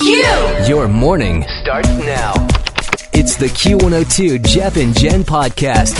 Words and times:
Your 0.00 0.88
morning 0.88 1.42
starts 1.62 1.88
now. 1.88 2.34
It's 3.14 3.36
the 3.36 3.46
Q102 3.46 4.44
Jeff 4.44 4.76
and 4.76 4.94
Jen 4.94 5.24
podcast. 5.24 5.94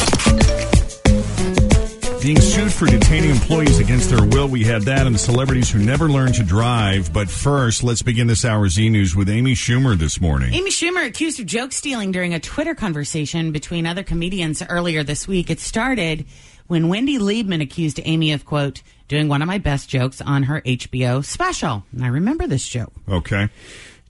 Being 2.21 2.39
sued 2.41 2.73
for 2.73 2.87
detaining 2.87 3.31
employees 3.31 3.79
against 3.79 4.11
their 4.11 4.27
will. 4.27 4.49
We 4.49 4.65
had 4.65 4.83
that 4.83 5.07
and 5.07 5.15
the 5.15 5.19
celebrities 5.19 5.71
who 5.71 5.79
never 5.79 6.11
learned 6.11 6.35
to 6.35 6.43
drive. 6.43 7.11
But 7.13 7.31
first, 7.31 7.83
let's 7.85 8.03
begin 8.03 8.27
this 8.27 8.45
hour's 8.45 8.73
Z 8.75 8.91
News 8.91 9.17
with 9.17 9.31
Amy 9.31 9.55
Schumer 9.55 9.97
this 9.97 10.21
morning. 10.21 10.53
Amy 10.53 10.71
Schumer 10.71 11.07
accused 11.07 11.41
of 11.41 11.47
joke 11.47 11.73
stealing 11.73 12.13
during 12.13 12.35
a 12.35 12.41
Twitter 12.41 12.75
conversation 12.75 13.51
between 13.51 13.87
other 13.87 14.03
comedians 14.03 14.63
earlier 14.69 15.05
this 15.05 15.27
week. 15.27 15.49
It 15.49 15.61
started 15.61 16.27
when 16.67 16.89
Wendy 16.89 17.19
Liebman 17.19 17.63
accused 17.63 18.01
Amy 18.05 18.33
of, 18.33 18.45
quote, 18.45 18.83
doing 19.09 19.29
one 19.29 19.41
of 19.41 19.47
my 19.49 19.59
best 19.59 19.89
jokes 19.89 20.21
on 20.21 20.43
her 20.43 20.61
HBO 20.63 21.25
special. 21.25 21.85
And 21.93 22.05
I 22.05 22.09
remember 22.09 22.47
this 22.47 22.67
joke. 22.69 22.93
Okay. 23.09 23.49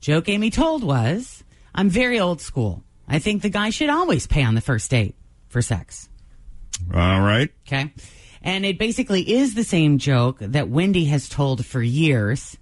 Joke 0.07 0.29
Amy 0.29 0.49
told 0.49 0.85
was, 0.85 1.43
I'm 1.75 1.89
very 1.89 2.17
old 2.17 2.39
school. 2.39 2.81
I 3.09 3.19
think 3.19 3.41
the 3.41 3.49
guy 3.49 3.71
should 3.71 3.89
always 3.89 4.25
pay 4.25 4.41
on 4.41 4.55
the 4.55 4.61
first 4.61 4.89
date 4.89 5.15
for 5.49 5.61
sex. 5.61 6.07
All 6.93 7.19
right. 7.19 7.51
Okay. 7.67 7.91
And 8.41 8.65
it 8.65 8.79
basically 8.79 9.29
is 9.29 9.53
the 9.53 9.65
same 9.65 9.97
joke 9.97 10.37
that 10.39 10.69
Wendy 10.69 11.03
has 11.07 11.27
told 11.27 11.65
for 11.65 11.81
years. 11.81 12.55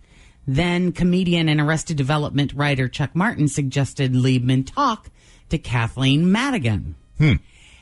Then 0.48 0.92
comedian 0.92 1.48
and 1.48 1.62
Arrested 1.62 1.98
Development 1.98 2.52
writer 2.56 2.88
Chuck 2.88 3.12
Martin 3.14 3.48
suggested 3.48 4.14
Liebman 4.14 4.66
talk 4.66 5.12
to 5.50 5.60
Kathleen 5.60 6.32
Madigan. 6.32 6.96
Hmm. 7.20 7.34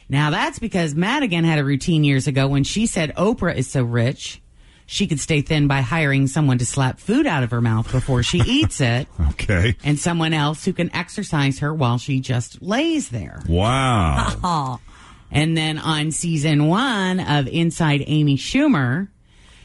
Now 0.10 0.30
that's 0.30 0.60
because 0.60 0.94
Madigan 0.94 1.46
had 1.46 1.60
a 1.60 1.64
routine 1.64 2.04
years 2.04 2.28
ago 2.28 2.50
when 2.50 2.66
she 2.66 2.86
said 2.86 3.16
Oprah 3.16 3.56
is 3.56 3.70
so 3.70 3.82
rich 3.82 4.42
she 4.86 5.08
could 5.08 5.20
stay 5.20 5.42
thin 5.42 5.68
by 5.68 5.82
hiring 5.82 6.28
someone 6.28 6.58
to 6.58 6.66
slap 6.66 7.00
food 7.00 7.26
out 7.26 7.44
of 7.44 7.52
her 7.52 7.62
mouth 7.62 7.92
before 7.92 8.22
she 8.24 8.40
eats 8.46 8.82
it 8.82 9.08
Okay. 9.32 9.76
and 9.84 9.98
someone 10.00 10.34
else 10.34 10.66
who 10.66 10.74
can 10.74 10.94
exercise 10.96 11.60
her 11.60 11.74
while 11.74 11.98
she 11.98 12.20
just 12.20 12.62
lays 12.62 13.10
there. 13.10 13.42
Wow. 13.48 14.80
And 15.36 15.58
then 15.58 15.80
on 15.80 16.12
season 16.12 16.68
one 16.68 17.20
of 17.20 17.48
Inside 17.48 18.04
Amy 18.06 18.38
Schumer, 18.38 19.08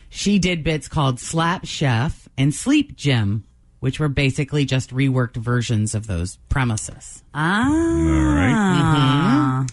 she 0.09 0.39
did 0.39 0.65
bits 0.65 0.89
called 0.89 1.21
Slap 1.21 1.67
Chef 1.67 2.27
and 2.39 2.55
Sleep 2.55 2.97
Gym, 2.97 3.45
which 3.81 4.01
were 4.01 4.09
basically 4.09 4.65
just 4.65 4.95
reworked 4.95 5.37
versions 5.37 5.95
of 5.95 6.07
those 6.07 6.37
premises. 6.49 7.23
Ah. 7.35 7.69
All 7.69 8.35
right. 8.35 9.67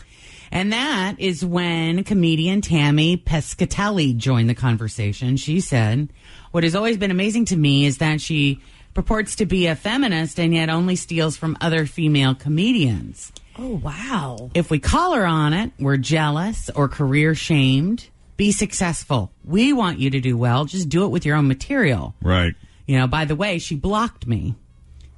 And 0.56 0.72
that 0.72 1.16
is 1.20 1.44
when 1.44 2.06
comedian 2.06 2.62
Tammy 2.62 3.18
Pescatelli 3.18 4.16
joined 4.16 4.50
the 4.50 4.56
conversation. 4.56 5.36
She 5.36 5.60
said, 5.60 6.14
What 6.52 6.64
has 6.64 6.76
always 6.76 6.96
been 6.96 7.12
amazing 7.12 7.44
to 7.48 7.58
me 7.58 7.86
is 7.86 7.98
that 7.98 8.22
she 8.22 8.62
purports 8.94 9.36
to 9.36 9.46
be 9.46 9.68
a 9.68 9.76
feminist 9.76 10.40
and 10.40 10.54
yet 10.54 10.70
only 10.70 10.96
steals 10.96 11.36
from 11.36 11.58
other 11.60 11.86
female 11.86 12.36
comedians. 12.36 13.34
Oh, 13.60 13.82
wow. 13.84 14.50
If 14.54 14.72
we 14.72 14.80
call 14.80 15.14
her 15.16 15.26
on 15.26 15.52
it, 15.52 15.74
we're 15.78 15.98
jealous 15.98 16.70
or 16.70 16.88
career 16.88 17.36
shamed. 17.36 18.08
Be 18.38 18.54
successful. 18.54 19.34
We 19.44 19.74
want 19.74 20.00
you 20.00 20.10
to 20.12 20.22
do 20.22 20.38
well. 20.38 20.64
Just 20.64 20.88
do 20.88 21.04
it 21.04 21.10
with 21.10 21.26
your 21.26 21.36
own 21.36 21.50
material. 21.50 22.16
Right. 22.22 22.56
You 22.88 22.98
know, 22.98 23.08
by 23.08 23.26
the 23.26 23.36
way, 23.36 23.60
she 23.60 23.76
blocked 23.76 24.26
me. 24.26 24.56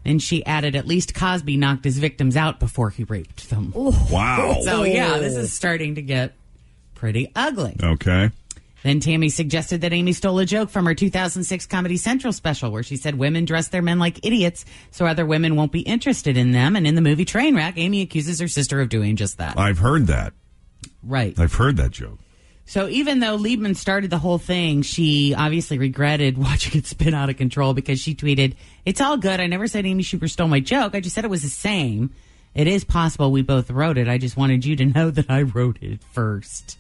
And 0.08 0.22
she 0.22 0.46
added, 0.46 0.76
at 0.76 0.88
least 0.88 1.14
Cosby 1.14 1.58
knocked 1.58 1.84
his 1.84 2.00
victims 2.00 2.38
out 2.38 2.60
before 2.60 2.90
he 2.90 3.04
raped 3.04 3.50
them. 3.50 3.74
Wow. 3.76 4.58
So, 4.64 4.84
yeah, 4.84 5.18
this 5.20 5.36
is 5.36 5.52
starting 5.52 5.96
to 5.96 6.02
get 6.02 6.34
pretty 6.96 7.32
ugly. 7.36 7.76
Okay. 7.84 8.32
Then 8.84 9.00
Tammy 9.02 9.28
suggested 9.30 9.82
that 9.82 9.92
Amy 9.92 10.14
stole 10.14 10.40
a 10.40 10.46
joke 10.46 10.70
from 10.70 10.86
her 10.86 10.94
2006 10.94 11.66
Comedy 11.66 11.98
Central 11.98 12.32
special 12.32 12.72
where 12.72 12.84
she 12.84 12.96
said 12.96 13.16
women 13.16 13.44
dress 13.44 13.68
their 13.68 13.82
men 13.82 14.00
like 14.00 14.26
idiots 14.26 14.66
so 14.92 15.06
other 15.06 15.26
women 15.26 15.56
won't 15.56 15.72
be 15.72 15.82
interested 15.82 16.38
in 16.38 16.54
them. 16.54 16.76
And 16.76 16.88
in 16.88 16.96
the 16.96 17.02
movie 17.02 17.26
Trainwreck, 17.26 17.74
Amy 17.76 18.02
accuses 18.02 18.40
her 18.40 18.48
sister 18.48 18.80
of 18.80 18.90
doing 18.90 19.16
just 19.16 19.40
that. 19.40 19.60
I've 19.60 19.80
heard 19.80 20.08
that. 20.08 20.34
Right. 21.04 21.38
I've 21.38 21.54
heard 21.54 21.78
that 21.78 21.92
joke. 21.92 22.20
So 22.68 22.90
even 22.90 23.22
though 23.22 23.38
Liebman 23.38 23.78
started 23.78 24.10
the 24.10 24.18
whole 24.18 24.38
thing, 24.38 24.82
she 24.82 25.34
obviously 25.34 25.80
regretted 25.80 26.38
watching 26.38 26.78
it 26.78 26.86
spin 26.86 27.14
out 27.14 27.30
of 27.30 27.38
control 27.38 27.74
because 27.74 28.00
she 28.00 28.14
tweeted, 28.14 28.56
It's 28.86 29.00
all 29.00 29.16
good. 29.16 29.40
I 29.40 29.48
never 29.48 29.68
said 29.68 29.86
Amy 29.86 30.04
Schumer 30.04 30.30
stole 30.30 30.50
my 30.50 30.60
joke. 30.60 30.94
I 30.94 31.00
just 31.00 31.16
said 31.16 31.24
it 31.24 31.30
was 31.30 31.44
the 31.44 31.50
same. 31.50 32.14
It 32.54 32.68
is 32.68 32.84
possible 32.84 33.32
we 33.32 33.42
both 33.42 33.72
wrote 33.72 33.98
it. 33.98 34.10
I 34.10 34.18
just 34.18 34.36
wanted 34.36 34.66
you 34.66 34.76
to 34.76 34.86
know 34.94 35.10
that 35.10 35.32
I 35.32 35.44
wrote 35.44 35.82
it 35.82 36.04
first. 36.12 36.78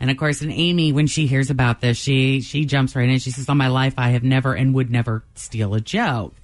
And 0.00 0.10
of 0.10 0.16
course, 0.16 0.40
and 0.40 0.50
Amy, 0.50 0.92
when 0.92 1.06
she 1.06 1.26
hears 1.26 1.50
about 1.50 1.82
this, 1.82 1.98
she 1.98 2.40
she 2.40 2.64
jumps 2.64 2.96
right 2.96 3.08
in. 3.08 3.18
She 3.18 3.30
says, 3.30 3.48
"On 3.48 3.56
my 3.56 3.68
life, 3.68 3.94
I 3.98 4.10
have 4.10 4.24
never 4.24 4.54
and 4.54 4.74
would 4.74 4.90
never 4.90 5.24
steal 5.34 5.74
a 5.74 5.80
joke." 5.80 6.34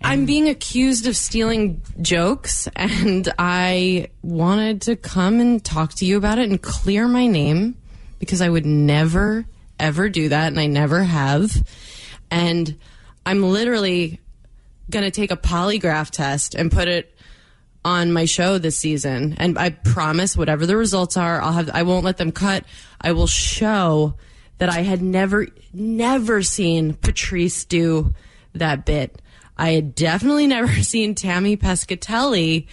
I'm 0.00 0.26
being 0.26 0.48
accused 0.48 1.08
of 1.08 1.16
stealing 1.16 1.82
jokes, 2.00 2.68
and 2.76 3.32
I 3.36 4.10
wanted 4.22 4.82
to 4.82 4.94
come 4.94 5.40
and 5.40 5.64
talk 5.64 5.94
to 5.94 6.04
you 6.04 6.16
about 6.16 6.38
it 6.38 6.48
and 6.48 6.62
clear 6.62 7.08
my 7.08 7.26
name 7.26 7.77
because 8.18 8.40
I 8.40 8.48
would 8.48 8.66
never, 8.66 9.46
ever 9.78 10.08
do 10.08 10.28
that, 10.30 10.48
and 10.48 10.60
I 10.60 10.66
never 10.66 11.02
have. 11.02 11.50
And 12.30 12.78
I'm 13.24 13.42
literally 13.42 14.20
going 14.90 15.04
to 15.04 15.10
take 15.10 15.30
a 15.30 15.36
polygraph 15.36 16.10
test 16.10 16.54
and 16.54 16.72
put 16.72 16.88
it 16.88 17.14
on 17.84 18.12
my 18.12 18.24
show 18.24 18.58
this 18.58 18.78
season. 18.78 19.34
And 19.38 19.58
I 19.58 19.70
promise 19.70 20.36
whatever 20.36 20.66
the 20.66 20.76
results 20.76 21.16
are 21.16 21.40
I'll 21.40 21.52
have 21.52 21.70
I 21.72 21.82
won't 21.84 22.04
let 22.04 22.16
them 22.16 22.32
cut. 22.32 22.64
I 23.00 23.12
will 23.12 23.26
show 23.26 24.14
that 24.58 24.68
I 24.68 24.80
had 24.80 25.00
never 25.02 25.46
never 25.72 26.42
seen 26.42 26.94
Patrice 26.94 27.64
do 27.64 28.14
that 28.54 28.84
bit. 28.84 29.22
I 29.56 29.70
had 29.70 29.94
definitely 29.94 30.46
never 30.58 30.72
seen 30.82 31.14
Tammy 31.14 31.56
Pescatelli 31.56 32.66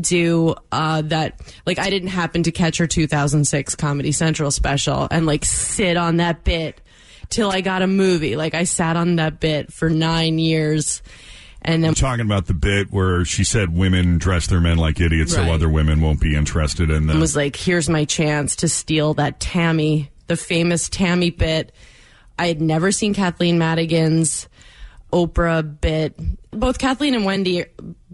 do 0.00 0.54
uh, 0.72 1.02
that 1.02 1.40
like 1.66 1.78
I 1.78 1.90
didn't 1.90 2.08
happen 2.08 2.42
to 2.44 2.52
catch 2.52 2.78
her 2.78 2.86
2006 2.86 3.74
Comedy 3.76 4.12
Central 4.12 4.50
special 4.50 5.06
and 5.10 5.26
like 5.26 5.44
sit 5.44 5.96
on 5.96 6.16
that 6.16 6.44
bit 6.44 6.80
till 7.30 7.50
I 7.50 7.60
got 7.60 7.82
a 7.82 7.86
movie 7.86 8.36
like 8.36 8.54
I 8.54 8.64
sat 8.64 8.96
on 8.96 9.16
that 9.16 9.40
bit 9.40 9.72
for 9.72 9.88
9 9.90 10.38
years 10.38 11.02
and 11.62 11.82
then 11.82 11.94
Talking 11.94 12.26
about 12.26 12.46
the 12.46 12.54
bit 12.54 12.92
where 12.92 13.24
she 13.24 13.42
said 13.44 13.74
women 13.74 14.18
dress 14.18 14.46
their 14.48 14.60
men 14.60 14.76
like 14.76 15.00
idiots 15.00 15.34
Right. 15.34 15.46
so 15.46 15.52
other 15.52 15.68
women 15.70 16.00
won't 16.02 16.20
be 16.20 16.36
interested 16.36 16.90
in 16.90 17.06
them. 17.06 17.16
It 17.16 17.20
was 17.20 17.34
like, 17.34 17.56
here's 17.56 17.88
my 17.88 18.04
chance 18.04 18.56
to 18.56 18.68
steal 18.68 19.14
that 19.14 19.40
Tammy, 19.40 20.10
the 20.26 20.36
famous 20.36 20.90
Tammy 20.90 21.30
bit. 21.30 21.72
I 22.38 22.48
had 22.48 22.60
never 22.60 22.92
seen 22.92 23.14
Kathleen 23.14 23.58
Madigan's 23.58 24.46
Oprah 25.14 25.80
bit. 25.80 26.18
Both 26.50 26.78
Kathleen 26.78 27.14
and 27.14 27.24
Wendy 27.24 27.64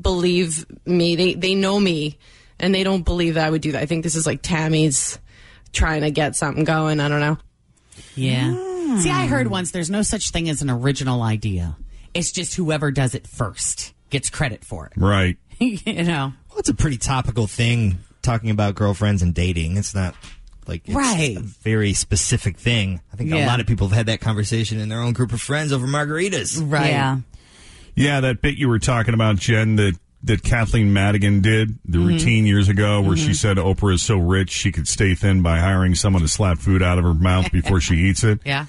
believe 0.01 0.67
me. 0.87 1.17
They 1.17 1.35
they 1.35 1.55
know 1.55 1.81
me, 1.81 2.19
and 2.59 2.75
they 2.75 2.85
don't 2.85 3.03
believe 3.05 3.35
that 3.35 3.47
I 3.47 3.51
would 3.51 3.63
do 3.63 3.73
that. 3.73 3.83
I 3.83 3.87
think 3.87 4.05
this 4.05 4.15
is 4.15 4.27
like 4.27 4.43
Tammy's 4.43 5.19
trying 5.73 6.03
to 6.03 6.11
get 6.11 6.37
something 6.37 6.65
going. 6.65 7.01
I 7.01 7.09
don't 7.09 7.21
know. 7.21 7.39
Yeah. 8.15 8.55
Hmm. 8.55 8.99
See, 8.99 9.11
I 9.11 9.27
heard 9.27 9.47
once 9.49 9.71
there's 9.71 9.91
no 9.91 10.03
such 10.03 10.31
thing 10.31 10.49
as 10.51 10.63
an 10.63 10.69
original 10.69 11.23
idea. 11.23 11.77
It's 12.13 12.33
just 12.33 12.55
whoever 12.55 12.91
does 12.91 13.15
it 13.15 13.27
first 13.27 13.95
gets 14.11 14.29
credit 14.31 14.65
for 14.65 14.87
it. 14.87 14.93
right. 14.97 15.37
you 15.59 16.03
know. 16.03 16.33
Well, 16.49 16.59
it's 16.59 16.69
a 16.69 16.75
pretty 16.75 16.99
topical 16.99 17.47
thing 17.47 17.99
talking 18.23 18.51
about 18.51 18.75
girlfriends 18.75 19.23
and 19.23 19.35
dating. 19.35 19.77
It's 19.77 19.95
not 19.95 20.15
like 20.71 20.83
it's 20.87 20.95
Right. 20.97 21.37
a 21.37 21.41
very 21.41 21.93
specific 21.93 22.57
thing. 22.57 23.01
I 23.13 23.17
think 23.17 23.31
a 23.33 23.45
lot 23.47 23.61
of 23.61 23.67
people 23.67 23.89
have 23.89 23.97
had 23.97 24.07
that 24.07 24.21
conversation 24.21 24.81
in 24.81 24.89
their 24.89 25.01
own 25.03 25.13
group 25.13 25.33
of 25.35 25.41
friends 25.43 25.73
over 25.73 25.87
margaritas. 25.87 26.59
Right. 26.65 26.91
Yeah. 26.91 27.19
Yeah, 27.95 28.21
that 28.21 28.41
bit 28.41 28.57
you 28.57 28.69
were 28.69 28.79
talking 28.79 29.13
about, 29.13 29.37
Jen, 29.37 29.77
that 29.77 29.99
that 30.23 30.43
Kathleen 30.43 30.93
Madigan 30.93 31.41
did 31.41 31.79
the 31.85 31.97
Mm-hmm. 31.99 32.07
routine 32.07 32.47
years 32.47 32.69
ago, 32.69 33.01
where 33.01 33.17
she 33.17 33.33
said 33.35 33.57
Oprah 33.57 33.95
is 33.95 34.03
so 34.03 34.17
rich 34.19 34.51
she 34.51 34.71
could 34.71 34.87
stay 34.87 35.15
thin 35.15 35.41
by 35.43 35.59
hiring 35.59 35.95
someone 35.95 36.21
to 36.23 36.29
slap 36.29 36.59
food 36.59 36.83
out 36.83 36.99
of 36.99 37.05
her 37.05 37.15
mouth 37.15 37.51
before 37.53 37.81
she 37.81 37.95
eats 37.97 38.23
it. 38.23 38.39
Yeah. 38.45 38.67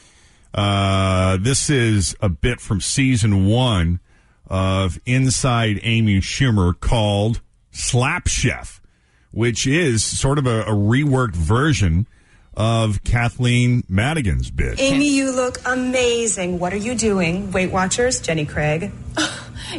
Uh, 0.53 1.37
this 1.39 1.69
is 1.69 2.15
a 2.21 2.29
bit 2.29 2.59
from 2.59 2.81
season 2.81 3.45
one 3.45 3.99
of 4.47 4.99
Inside 5.05 5.79
Amy 5.83 6.19
Schumer 6.19 6.77
called 6.77 7.41
Slap 7.71 8.27
Chef, 8.27 8.80
which 9.31 9.65
is 9.65 10.03
sort 10.03 10.37
of 10.37 10.45
a, 10.45 10.61
a 10.61 10.73
reworked 10.73 11.35
version 11.35 12.07
of 12.55 13.03
Kathleen 13.03 13.83
Madigan's 13.87 14.51
bit. 14.51 14.79
Amy, 14.79 15.09
you 15.09 15.31
look 15.31 15.59
amazing. 15.65 16.59
What 16.59 16.73
are 16.73 16.77
you 16.77 16.95
doing? 16.95 17.51
Weight 17.51 17.71
Watchers, 17.71 18.19
Jenny 18.19 18.45
Craig. 18.45 18.91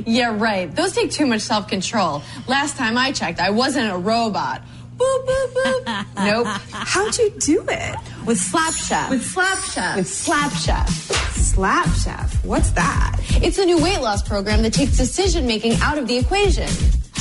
Yeah, 0.07 0.37
right. 0.39 0.75
Those 0.75 0.93
take 0.93 1.11
too 1.11 1.27
much 1.27 1.43
self 1.43 1.69
control. 1.69 2.23
Last 2.49 2.77
time 2.77 2.97
I 2.97 3.13
checked, 3.13 3.41
I 3.41 3.51
wasn't 3.51 3.93
a 3.93 3.99
robot. 3.99 4.63
Boop, 4.97 5.27
boop, 5.27 5.53
boop. 5.53 6.07
nope. 6.25 6.47
How'd 6.71 7.19
you 7.19 7.31
do 7.39 7.65
it? 7.69 7.97
With 8.25 8.39
Slap 8.39 8.73
Chef. 8.75 9.11
With 9.11 9.25
Slap 9.25 9.59
Chef. 9.59 9.97
With 9.97 10.09
Slap 10.09 10.53
Chef. 10.53 10.89
Slap 11.35 11.89
Chef. 11.95 12.45
What's 12.45 12.71
that? 12.71 13.17
It's 13.43 13.59
a 13.59 13.65
new 13.65 13.83
weight 13.83 14.01
loss 14.01 14.27
program 14.27 14.63
that 14.63 14.73
takes 14.73 14.97
decision 14.97 15.47
making 15.47 15.75
out 15.83 15.99
of 15.99 16.07
the 16.09 16.17
equation. 16.17 16.69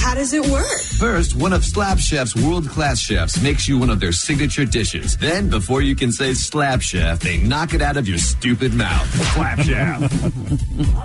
How 0.02 0.16
does 0.16 0.34
it 0.34 0.44
work? 0.48 0.80
First, 0.98 1.36
one 1.36 1.54
of 1.54 1.64
Slap 1.64 2.00
Chef's 2.00 2.36
world 2.36 2.68
class 2.68 3.00
chefs 3.00 3.40
makes 3.42 3.68
you 3.68 3.78
one 3.78 3.92
of 3.92 4.00
their 4.00 4.12
signature 4.12 4.66
dishes. 4.66 5.16
Then, 5.16 5.48
before 5.50 5.84
you 5.84 5.96
can 5.96 6.12
say 6.12 6.34
Slap 6.34 6.82
Chef, 6.82 7.20
they 7.20 7.38
knock 7.38 7.76
it 7.76 7.84
out 7.84 7.98
of 7.98 8.08
your 8.08 8.18
stupid 8.18 8.74
mouth. 8.74 9.08
Slap 9.34 9.60
Chef. 9.60 10.02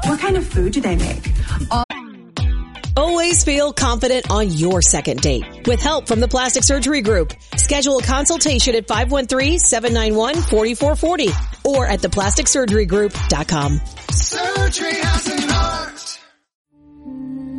What 0.07 0.19
kind 0.21 0.37
of 0.39 0.47
food 0.47 0.73
do 0.73 0.81
they 0.81 0.97
make? 0.97 1.31
Always 2.97 3.45
feel 3.45 3.73
confident 3.75 4.31
on 4.31 4.51
your 4.51 4.81
second 4.81 5.21
date. 5.21 5.45
With 5.67 5.81
help 5.81 6.09
from 6.09 6.21
the 6.21 6.29
Plastic 6.29 6.65
Surgery 6.65 7.03
Group. 7.03 7.35
Schedule 7.57 7.99
a 7.99 8.03
consultation 8.03 8.75
at 8.75 8.87
513-791-4440 8.89 11.65
or 11.67 11.87
at 11.87 12.01
theplasticsurgerygroup.com. 12.01 13.81
Surgery 14.11 14.95
has 14.95 15.27
an 15.29 15.51
art. 15.51 15.56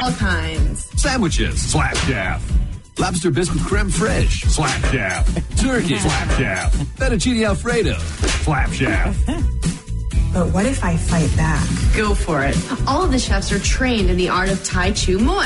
All 0.00 0.12
kinds. 0.12 1.00
Sandwiches. 1.00 1.60
Slap 1.70 1.96
Chef. 1.96 2.52
Lobster 2.98 3.30
biscuit 3.30 3.62
creme 3.62 3.88
fraiche. 3.88 4.44
Slap 4.50 4.84
Chef. 4.92 5.56
Turkey. 5.56 5.98
Slap 5.98 6.30
Chef. 6.38 6.74
Fettuccine 6.98 7.46
Alfredo. 7.46 7.94
Slap 8.42 8.72
Chef. 8.72 9.26
But 10.32 10.52
what 10.52 10.66
if 10.66 10.82
I 10.82 10.96
fight 10.96 11.34
back? 11.36 11.64
Go 11.96 12.12
for 12.14 12.42
it. 12.44 12.56
All 12.88 13.04
of 13.04 13.12
the 13.12 13.18
chefs 13.20 13.52
are 13.52 13.60
trained 13.60 14.10
in 14.10 14.16
the 14.16 14.28
art 14.28 14.48
of 14.50 14.64
Tai 14.64 14.90
Chu 14.92 15.18
Moi. 15.20 15.44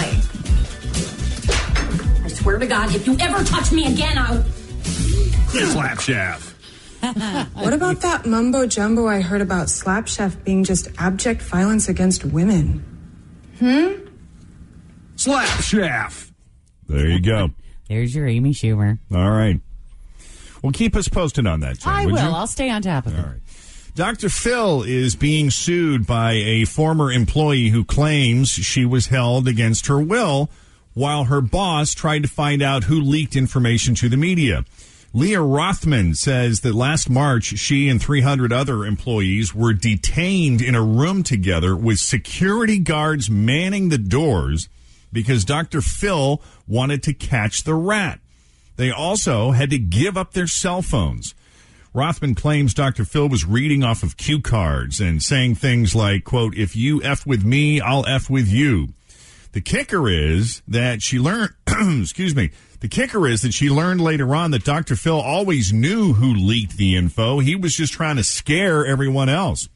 I 2.25 2.29
swear 2.29 2.59
to 2.59 2.67
God, 2.67 2.95
if 2.95 3.07
you 3.07 3.17
ever 3.21 3.45
touch 3.45 3.71
me 3.71 3.87
again, 3.93 4.17
I'll. 4.17 4.43
Slap 5.51 6.01
Chef. 6.01 6.55
What 7.55 7.75
about 7.75 8.01
that 8.01 8.27
mumbo 8.27 8.67
jumbo 8.67 9.07
I 9.07 9.21
heard 9.21 9.41
about 9.43 9.69
Slap 9.71 10.09
Chef 10.09 10.43
being 10.43 10.65
just 10.65 10.89
abject 10.99 11.43
violence 11.43 11.89
against 11.89 12.25
women? 12.25 12.83
Hmm? 13.59 14.08
Slap 15.19 15.61
Chef. 15.63 16.33
There 16.87 17.09
you 17.09 17.21
go. 17.21 17.51
There's 17.89 18.15
your 18.15 18.27
Amy 18.27 18.53
Schumer. 18.53 18.99
All 19.13 19.31
right. 19.31 19.61
Well, 20.63 20.73
keep 20.73 20.95
us 20.95 21.09
posted 21.09 21.47
on 21.47 21.61
that, 21.61 21.81
Jen, 21.81 21.93
I 21.93 22.07
will. 22.07 22.13
you? 22.13 22.19
I'll 22.19 22.47
stay 22.47 22.71
on 22.71 22.83
top 22.83 23.07
of 23.07 23.15
it. 23.15 23.19
All 23.19 23.31
right. 23.31 23.41
Dr. 23.95 24.29
Phil 24.29 24.85
is 24.85 25.17
being 25.17 25.51
sued 25.51 26.07
by 26.07 26.35
a 26.35 26.65
former 26.67 27.11
employee 27.11 27.71
who 27.71 27.85
claims 27.85 28.49
she 28.51 28.85
was 28.85 29.09
held 29.09 29.49
against 29.49 29.89
her 29.89 29.99
will 29.99 30.51
while 30.95 31.25
her 31.25 31.41
boss 31.41 31.95
tried 31.95 32.23
to 32.23 32.29
find 32.29 32.63
out 32.63 32.85
who 32.85 33.01
leaked 33.01 33.35
information 33.35 33.97
to 33.97 34.09
the 34.09 34.17
media. 34.17 34.65
Leah 35.13 35.41
Rothman 35.43 36.15
says 36.15 36.61
that 36.61 36.75
last 36.75 37.11
March, 37.11 37.45
she 37.59 37.89
and 37.89 38.01
300 38.01 38.53
other 38.53 38.85
employees 38.85 39.53
were 39.53 39.73
detained 39.73 40.63
in 40.63 40.77
a 40.77 40.83
room 40.83 41.25
together 41.25 41.75
with 41.75 41.99
security 41.99 42.79
guards 42.79 43.29
manning 43.29 43.89
the 43.89 43.99
doors 43.99 44.69
because 45.13 45.45
Dr. 45.45 45.81
Phil 45.81 46.43
wanted 46.67 47.03
to 47.05 47.15
catch 47.15 47.65
the 47.65 47.75
rat. 47.75 48.21
They 48.77 48.91
also 48.91 49.51
had 49.51 49.71
to 49.71 49.79
give 49.79 50.17
up 50.17 50.33
their 50.33 50.47
cell 50.47 50.83
phones. 50.83 51.35
Rothman 51.95 52.35
claims 52.35 52.75
Dr. 52.75 53.05
Phil 53.05 53.29
was 53.29 53.45
reading 53.45 53.83
off 53.83 54.03
of 54.03 54.17
cue 54.17 54.41
cards 54.41 55.01
and 55.01 55.23
saying 55.23 55.57
things 55.57 55.95
like, 55.95 56.23
quote, 56.23 56.57
if 56.57 56.77
you 56.77 57.03
F 57.03 57.27
with 57.27 57.45
me, 57.45 57.81
I'll 57.81 58.07
F 58.07 58.31
with 58.31 58.49
you. 58.49 58.89
The 59.53 59.61
kicker 59.61 60.09
is 60.09 60.63
that 60.69 61.03
she 61.03 61.19
learned, 61.19 61.55
excuse 61.67 62.37
me, 62.37 62.51
the 62.81 62.89
kicker 62.89 63.27
is 63.27 63.43
that 63.43 63.55
she 63.55 63.71
learned 63.71 64.01
later 64.01 64.35
on 64.37 64.53
that 64.53 64.65
Dr. 64.65 64.95
Phil 64.95 65.19
always 65.19 65.73
knew 65.73 66.13
who 66.13 66.33
leaked 66.35 66.77
the 66.77 66.95
info. 66.95 67.41
He 67.41 67.57
was 67.57 67.75
just 67.75 67.93
trying 67.93 68.17
to 68.17 68.25
scare 68.25 68.87
everyone 68.87 69.29
else. 69.29 69.69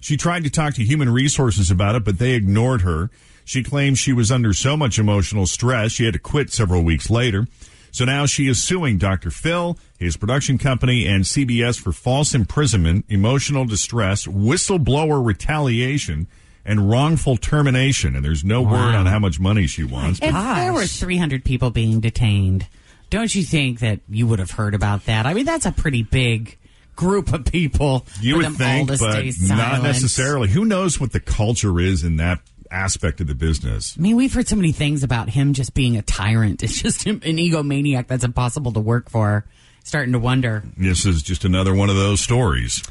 She 0.00 0.16
tried 0.16 0.44
to 0.44 0.50
talk 0.50 0.74
to 0.74 0.84
human 0.84 1.10
resources 1.10 1.70
about 1.70 1.94
it, 1.94 2.04
but 2.04 2.18
they 2.18 2.32
ignored 2.32 2.80
her. 2.80 3.10
She 3.50 3.64
claims 3.64 3.98
she 3.98 4.12
was 4.12 4.30
under 4.30 4.52
so 4.52 4.76
much 4.76 4.96
emotional 4.96 5.44
stress, 5.44 5.90
she 5.90 6.04
had 6.04 6.12
to 6.12 6.20
quit 6.20 6.52
several 6.52 6.84
weeks 6.84 7.10
later. 7.10 7.48
So 7.90 8.04
now 8.04 8.24
she 8.24 8.46
is 8.46 8.62
suing 8.62 8.96
Dr. 8.96 9.32
Phil, 9.32 9.76
his 9.98 10.16
production 10.16 10.56
company, 10.56 11.04
and 11.04 11.24
CBS 11.24 11.76
for 11.76 11.90
false 11.90 12.32
imprisonment, 12.32 13.06
emotional 13.08 13.64
distress, 13.64 14.24
whistleblower 14.24 15.26
retaliation, 15.26 16.28
and 16.64 16.88
wrongful 16.88 17.38
termination. 17.38 18.14
And 18.14 18.24
there's 18.24 18.44
no 18.44 18.62
word 18.62 18.94
on 18.94 19.06
how 19.06 19.18
much 19.18 19.40
money 19.40 19.66
she 19.66 19.82
wants. 19.82 20.20
If 20.22 20.32
there 20.32 20.72
were 20.72 20.86
300 20.86 21.44
people 21.44 21.70
being 21.70 21.98
detained, 21.98 22.68
don't 23.10 23.34
you 23.34 23.42
think 23.42 23.80
that 23.80 23.98
you 24.08 24.28
would 24.28 24.38
have 24.38 24.52
heard 24.52 24.76
about 24.76 25.06
that? 25.06 25.26
I 25.26 25.34
mean, 25.34 25.44
that's 25.44 25.66
a 25.66 25.72
pretty 25.72 26.04
big 26.04 26.56
group 26.94 27.32
of 27.32 27.46
people. 27.46 28.06
You 28.20 28.36
would 28.36 28.52
think, 28.52 28.88
but 28.88 29.24
not 29.40 29.82
necessarily. 29.82 30.50
Who 30.50 30.64
knows 30.64 31.00
what 31.00 31.10
the 31.10 31.18
culture 31.18 31.80
is 31.80 32.04
in 32.04 32.14
that 32.18 32.38
aspect 32.70 33.20
of 33.20 33.26
the 33.26 33.34
business? 33.34 33.96
I 33.98 34.00
mean, 34.00 34.16
we've 34.16 34.32
heard 34.32 34.48
so 34.48 34.56
many 34.56 34.72
things 34.72 35.02
about 35.02 35.28
him 35.28 35.52
just 35.52 35.74
being 35.74 35.96
a 35.96 36.02
tyrant. 36.02 36.62
It's 36.70 36.80
just 36.80 37.06
an 37.06 37.20
egomaniac 37.20 38.06
that's 38.06 38.24
impossible 38.24 38.72
to 38.72 38.80
work 38.80 39.10
for. 39.10 39.44
Starting 39.82 40.12
to 40.12 40.18
wonder. 40.18 40.62
This 40.76 41.06
is 41.06 41.22
just 41.22 41.44
another 41.44 41.74
one 41.74 41.88
of 41.88 41.96
those 41.96 42.20
stories. 42.20 42.82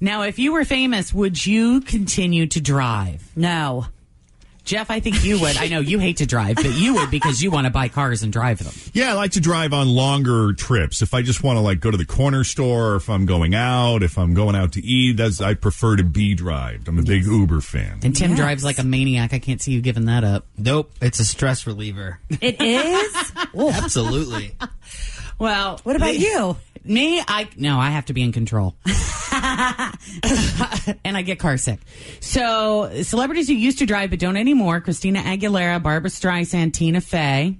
Now, 0.00 0.22
if 0.22 0.38
you 0.38 0.52
were 0.52 0.64
famous, 0.64 1.12
would 1.14 1.44
you 1.44 1.80
continue 1.80 2.46
to 2.48 2.60
drive? 2.60 3.30
No. 3.34 3.86
Jeff, 4.64 4.90
I 4.90 5.00
think 5.00 5.22
you 5.24 5.38
would. 5.40 5.56
I 5.58 5.68
know 5.68 5.80
you 5.80 5.98
hate 5.98 6.16
to 6.18 6.26
drive, 6.26 6.56
but 6.56 6.72
you 6.72 6.94
would 6.94 7.10
because 7.10 7.42
you 7.42 7.50
want 7.50 7.66
to 7.66 7.70
buy 7.70 7.88
cars 7.88 8.22
and 8.22 8.32
drive 8.32 8.64
them. 8.64 8.72
Yeah, 8.94 9.10
I 9.10 9.12
like 9.14 9.32
to 9.32 9.40
drive 9.40 9.72
on 9.74 9.88
longer 9.88 10.54
trips. 10.54 11.02
If 11.02 11.12
I 11.12 11.20
just 11.22 11.42
want 11.42 11.58
to 11.58 11.60
like 11.60 11.80
go 11.80 11.90
to 11.90 11.96
the 11.96 12.06
corner 12.06 12.44
store, 12.44 12.92
or 12.92 12.96
if 12.96 13.10
I'm 13.10 13.26
going 13.26 13.54
out, 13.54 14.02
if 14.02 14.16
I'm 14.18 14.32
going 14.32 14.56
out 14.56 14.72
to 14.72 14.84
eat, 14.84 15.18
that's 15.18 15.40
I 15.40 15.54
prefer 15.54 15.96
to 15.96 16.04
be 16.04 16.34
drived. 16.34 16.88
I'm 16.88 16.98
a 16.98 17.02
big 17.02 17.24
Uber 17.24 17.60
fan. 17.60 18.00
And 18.02 18.16
Tim 18.16 18.34
drives 18.34 18.64
like 18.64 18.78
a 18.78 18.84
maniac. 18.84 19.34
I 19.34 19.38
can't 19.38 19.60
see 19.60 19.72
you 19.72 19.82
giving 19.82 20.06
that 20.06 20.24
up. 20.24 20.46
Nope, 20.56 20.92
it's 21.02 21.20
a 21.20 21.24
stress 21.24 21.66
reliever. 21.66 22.18
It 22.40 22.56
is? 22.60 23.32
Absolutely. 23.58 24.56
Well, 25.38 25.78
What 25.82 25.96
about 25.96 26.16
you? 26.16 26.56
Me, 26.84 27.20
I 27.26 27.48
no, 27.56 27.78
I 27.78 27.90
have 27.90 28.06
to 28.06 28.12
be 28.12 28.22
in 28.22 28.32
control. 28.32 28.76
and 31.04 31.16
I 31.16 31.22
get 31.22 31.38
car 31.38 31.56
sick. 31.56 31.80
So, 32.20 33.02
celebrities 33.02 33.48
who 33.48 33.54
used 33.54 33.78
to 33.80 33.86
drive 33.86 34.10
but 34.10 34.18
don't 34.18 34.36
anymore: 34.36 34.80
Christina 34.80 35.20
Aguilera, 35.20 35.82
Barbra 35.82 36.10
Streisand, 36.10 36.72
Tina 36.72 37.00
Fey, 37.00 37.58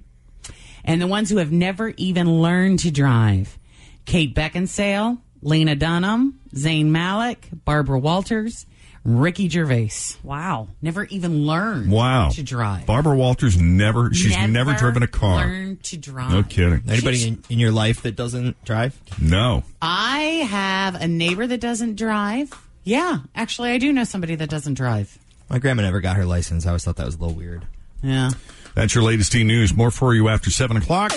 and 0.83 1.01
the 1.01 1.07
ones 1.07 1.29
who 1.29 1.37
have 1.37 1.51
never 1.51 1.93
even 1.97 2.41
learned 2.41 2.79
to 2.79 2.91
drive: 2.91 3.59
Kate 4.05 4.33
Beckinsale, 4.33 5.19
Lena 5.41 5.75
Dunham, 5.75 6.39
Zayn 6.55 6.87
Malik, 6.87 7.49
Barbara 7.65 7.99
Walters, 7.99 8.65
Ricky 9.05 9.47
Gervais. 9.49 10.17
Wow. 10.23 10.67
Never 10.81 11.03
even 11.05 11.45
learned 11.45 11.91
Wow. 11.91 12.29
to 12.29 12.41
drive. 12.41 12.87
Barbara 12.87 13.15
Walters 13.15 13.55
never. 13.55 14.11
She's 14.13 14.35
never, 14.35 14.73
driven 14.73 15.03
a 15.03 15.07
car. 15.07 15.45
Learned 15.45 15.83
to 15.83 15.97
drive. 15.97 16.31
No 16.31 16.41
kidding. 16.41 16.81
Anybody 16.89 17.27
in, 17.27 17.43
in 17.49 17.59
your 17.59 17.71
life 17.71 18.01
that 18.01 18.15
doesn't 18.15 18.61
drive? 18.65 18.99
No. 19.21 19.63
I 19.79 20.19
have 20.49 20.95
a 20.95 21.07
neighbor 21.07 21.45
that 21.45 21.61
doesn't 21.61 21.95
drive. 21.95 22.51
Yeah, 22.83 23.19
actually, 23.35 23.71
I 23.71 23.77
do 23.77 23.93
know 23.93 24.03
somebody 24.03 24.35
that 24.35 24.49
doesn't 24.49 24.73
drive. 24.73 25.17
My 25.49 25.59
grandma 25.59 25.83
never 25.83 26.01
got 26.01 26.15
her 26.17 26.25
license. 26.25 26.65
I 26.65 26.69
always 26.69 26.83
thought 26.83 26.95
that 26.95 27.05
was 27.05 27.15
a 27.15 27.19
little 27.19 27.35
weird. 27.35 27.65
Yeah. 28.01 28.31
That's 28.73 28.93
your 28.95 29.03
latest 29.03 29.33
E 29.35 29.43
News. 29.43 29.73
More 29.75 29.91
for 29.91 30.13
you 30.15 30.29
after 30.29 30.49
7 30.49 30.77
o'clock. 30.77 31.11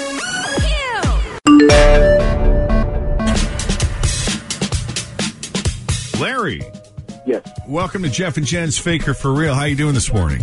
Larry. 6.20 6.60
Yes. 7.28 7.46
Welcome 7.68 8.04
to 8.04 8.08
Jeff 8.08 8.38
and 8.38 8.46
Jen's 8.46 8.78
Faker 8.78 9.12
for 9.12 9.30
Real. 9.34 9.54
How 9.54 9.64
you 9.64 9.76
doing 9.76 9.92
this 9.92 10.10
morning? 10.10 10.40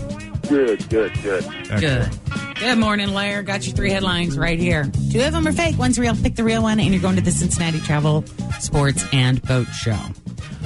Good, 0.48 0.88
good, 0.88 1.12
good. 1.24 1.44
Good. 1.80 2.12
Good 2.60 2.78
morning, 2.78 3.12
Lair. 3.12 3.42
Got 3.42 3.66
your 3.66 3.76
three 3.76 3.90
headlines 3.90 4.38
right 4.38 4.60
here. 4.60 4.84
Two 5.12 5.20
of 5.22 5.34
them 5.34 5.48
are 5.48 5.52
fake. 5.52 5.80
One's 5.80 5.98
real. 5.98 6.16
Pick 6.16 6.36
the 6.36 6.44
real 6.44 6.62
one, 6.62 6.80
and 6.80 6.94
you're 6.94 7.02
going 7.02 7.16
to 7.16 7.24
the 7.24 7.32
Cincinnati 7.32 7.80
Travel, 7.80 8.24
Sports, 8.60 9.04
and 9.12 9.42
Boat 9.42 9.66
Show. 9.70 9.98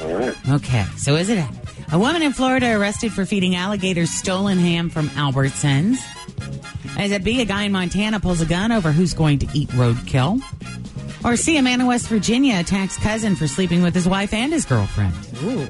All 0.01 0.13
right. 0.13 0.49
Okay, 0.49 0.83
so 0.97 1.15
is 1.15 1.29
it 1.29 1.37
a, 1.37 1.49
a 1.93 1.97
woman 1.97 2.21
in 2.21 2.33
Florida 2.33 2.77
arrested 2.77 3.13
for 3.13 3.25
feeding 3.25 3.55
alligators 3.55 4.09
stolen 4.09 4.57
ham 4.57 4.89
from 4.89 5.07
Albertsons? 5.11 5.99
Is 6.99 7.13
it 7.13 7.23
B, 7.23 7.39
a 7.39 7.45
guy 7.45 7.63
in 7.63 7.71
Montana 7.71 8.19
pulls 8.19 8.41
a 8.41 8.45
gun 8.45 8.73
over 8.73 8.91
who's 8.91 9.13
going 9.13 9.39
to 9.39 9.47
eat 9.53 9.69
roadkill? 9.69 10.41
Or 11.23 11.37
C, 11.37 11.55
a 11.55 11.61
man 11.61 11.79
in 11.79 11.87
West 11.87 12.09
Virginia 12.09 12.59
attacks 12.59 12.97
cousin 12.97 13.37
for 13.37 13.47
sleeping 13.47 13.83
with 13.83 13.95
his 13.95 14.07
wife 14.07 14.33
and 14.33 14.51
his 14.51 14.65
girlfriend? 14.65 15.13
Ooh. 15.43 15.69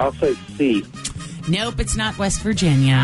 I'll 0.00 0.12
say 0.14 0.34
C. 0.56 0.82
Nope, 1.48 1.78
it's 1.78 1.94
not 1.96 2.16
West 2.18 2.40
Virginia. 2.42 2.94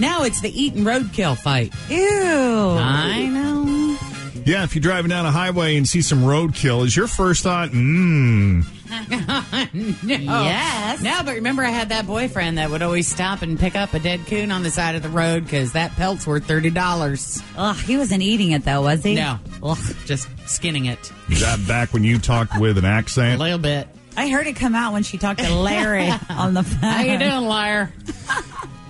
Now 0.00 0.22
it's 0.24 0.40
the 0.40 0.50
eat 0.52 0.74
and 0.74 0.86
roadkill 0.86 1.36
fight. 1.38 1.72
Ew. 1.88 1.98
I 1.98 3.26
know. 3.26 3.96
Yeah, 4.44 4.64
if 4.64 4.74
you're 4.74 4.82
driving 4.82 5.10
down 5.10 5.26
a 5.26 5.30
highway 5.30 5.76
and 5.76 5.86
see 5.88 6.00
some 6.02 6.20
roadkill, 6.20 6.84
is 6.84 6.96
your 6.96 7.06
first 7.06 7.42
thought, 7.42 7.70
mmm, 7.70 8.64
no. 10.02 10.42
Yes. 10.42 11.02
No, 11.02 11.20
but 11.24 11.34
remember, 11.34 11.62
I 11.62 11.68
had 11.70 11.90
that 11.90 12.06
boyfriend 12.06 12.56
that 12.56 12.70
would 12.70 12.80
always 12.80 13.06
stop 13.06 13.42
and 13.42 13.58
pick 13.60 13.76
up 13.76 13.92
a 13.92 13.98
dead 13.98 14.20
coon 14.26 14.50
on 14.50 14.62
the 14.62 14.70
side 14.70 14.94
of 14.94 15.02
the 15.02 15.10
road 15.10 15.44
because 15.44 15.72
that 15.72 15.90
pelt's 15.92 16.26
worth 16.26 16.46
thirty 16.46 16.70
dollars. 16.70 17.42
Ugh, 17.58 17.76
he 17.76 17.98
wasn't 17.98 18.22
eating 18.22 18.52
it 18.52 18.64
though, 18.64 18.80
was 18.82 19.02
he? 19.04 19.14
No, 19.16 19.38
Ugh, 19.62 19.78
just 20.06 20.26
skinning 20.48 20.86
it 20.86 21.12
is 21.28 21.40
that 21.42 21.58
back 21.68 21.92
when 21.92 22.02
you 22.02 22.18
talked 22.18 22.58
with 22.58 22.78
an 22.78 22.86
accent? 22.86 23.38
a 23.38 23.44
little 23.44 23.58
bit. 23.58 23.86
I 24.18 24.28
heard 24.28 24.46
it 24.48 24.56
come 24.56 24.74
out 24.74 24.92
when 24.92 25.04
she 25.04 25.16
talked 25.16 25.38
to 25.40 25.54
Larry 25.54 26.08
on 26.30 26.54
the 26.54 26.62
phone. 26.64 26.80
How 26.80 27.02
you 27.02 27.18
doing, 27.18 27.44
liar? 27.46 27.92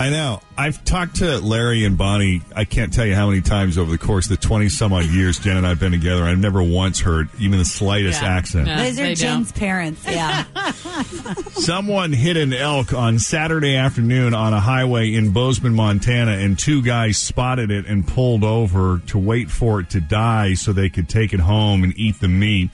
I 0.00 0.11
know. 0.11 0.40
I've 0.56 0.85
talked 0.85 1.16
to 1.16 1.38
Larry 1.38 1.85
and 1.85 1.99
Bonnie. 1.99 2.40
I 2.54 2.64
can't 2.64 2.92
tell 2.92 3.04
you 3.04 3.14
how 3.16 3.28
many 3.28 3.40
times 3.42 3.76
over 3.76 3.90
the 3.90 3.99
course 3.99 4.30
of 4.30 4.40
the 4.40 4.47
20 4.47 4.68
some 4.68 4.92
odd 4.92 5.06
years 5.06 5.38
Jen 5.40 5.56
and 5.56 5.66
I 5.66 5.70
have 5.70 5.80
been 5.80 5.90
together. 5.92 6.23
I've 6.25 6.38
never 6.38 6.62
once 6.62 7.00
heard 7.00 7.28
even 7.40 7.58
the 7.58 7.64
slightest 7.64 8.23
Yeah. 8.23 8.28
accent. 8.28 8.68
Yeah. 8.68 8.85
Those 8.85 8.99
are 9.00 9.14
Jen's 9.14 9.50
don't. 9.52 9.58
parents. 9.58 10.02
Yeah. 10.06 10.44
Someone 11.50 12.12
hit 12.12 12.37
an 12.37 12.52
elk 12.54 12.92
on 12.94 13.18
Saturday 13.18 13.75
afternoon 13.76 14.35
on 14.35 14.52
a 14.54 14.61
highway 14.61 15.12
in 15.12 15.32
Bozeman, 15.32 15.75
Montana, 15.75 16.32
and 16.32 16.58
two 16.58 16.80
guys 16.80 17.18
spotted 17.18 17.70
it 17.70 17.85
and 17.87 18.06
pulled 18.06 18.44
over 18.44 19.00
to 19.08 19.18
wait 19.18 19.50
for 19.50 19.80
it 19.80 19.90
to 19.90 20.00
die 20.00 20.54
so 20.54 20.73
they 20.73 20.88
could 20.88 21.08
take 21.08 21.32
it 21.35 21.40
home 21.40 21.82
and 21.85 21.92
eat 21.99 22.20
the 22.20 22.28
meat. 22.28 22.70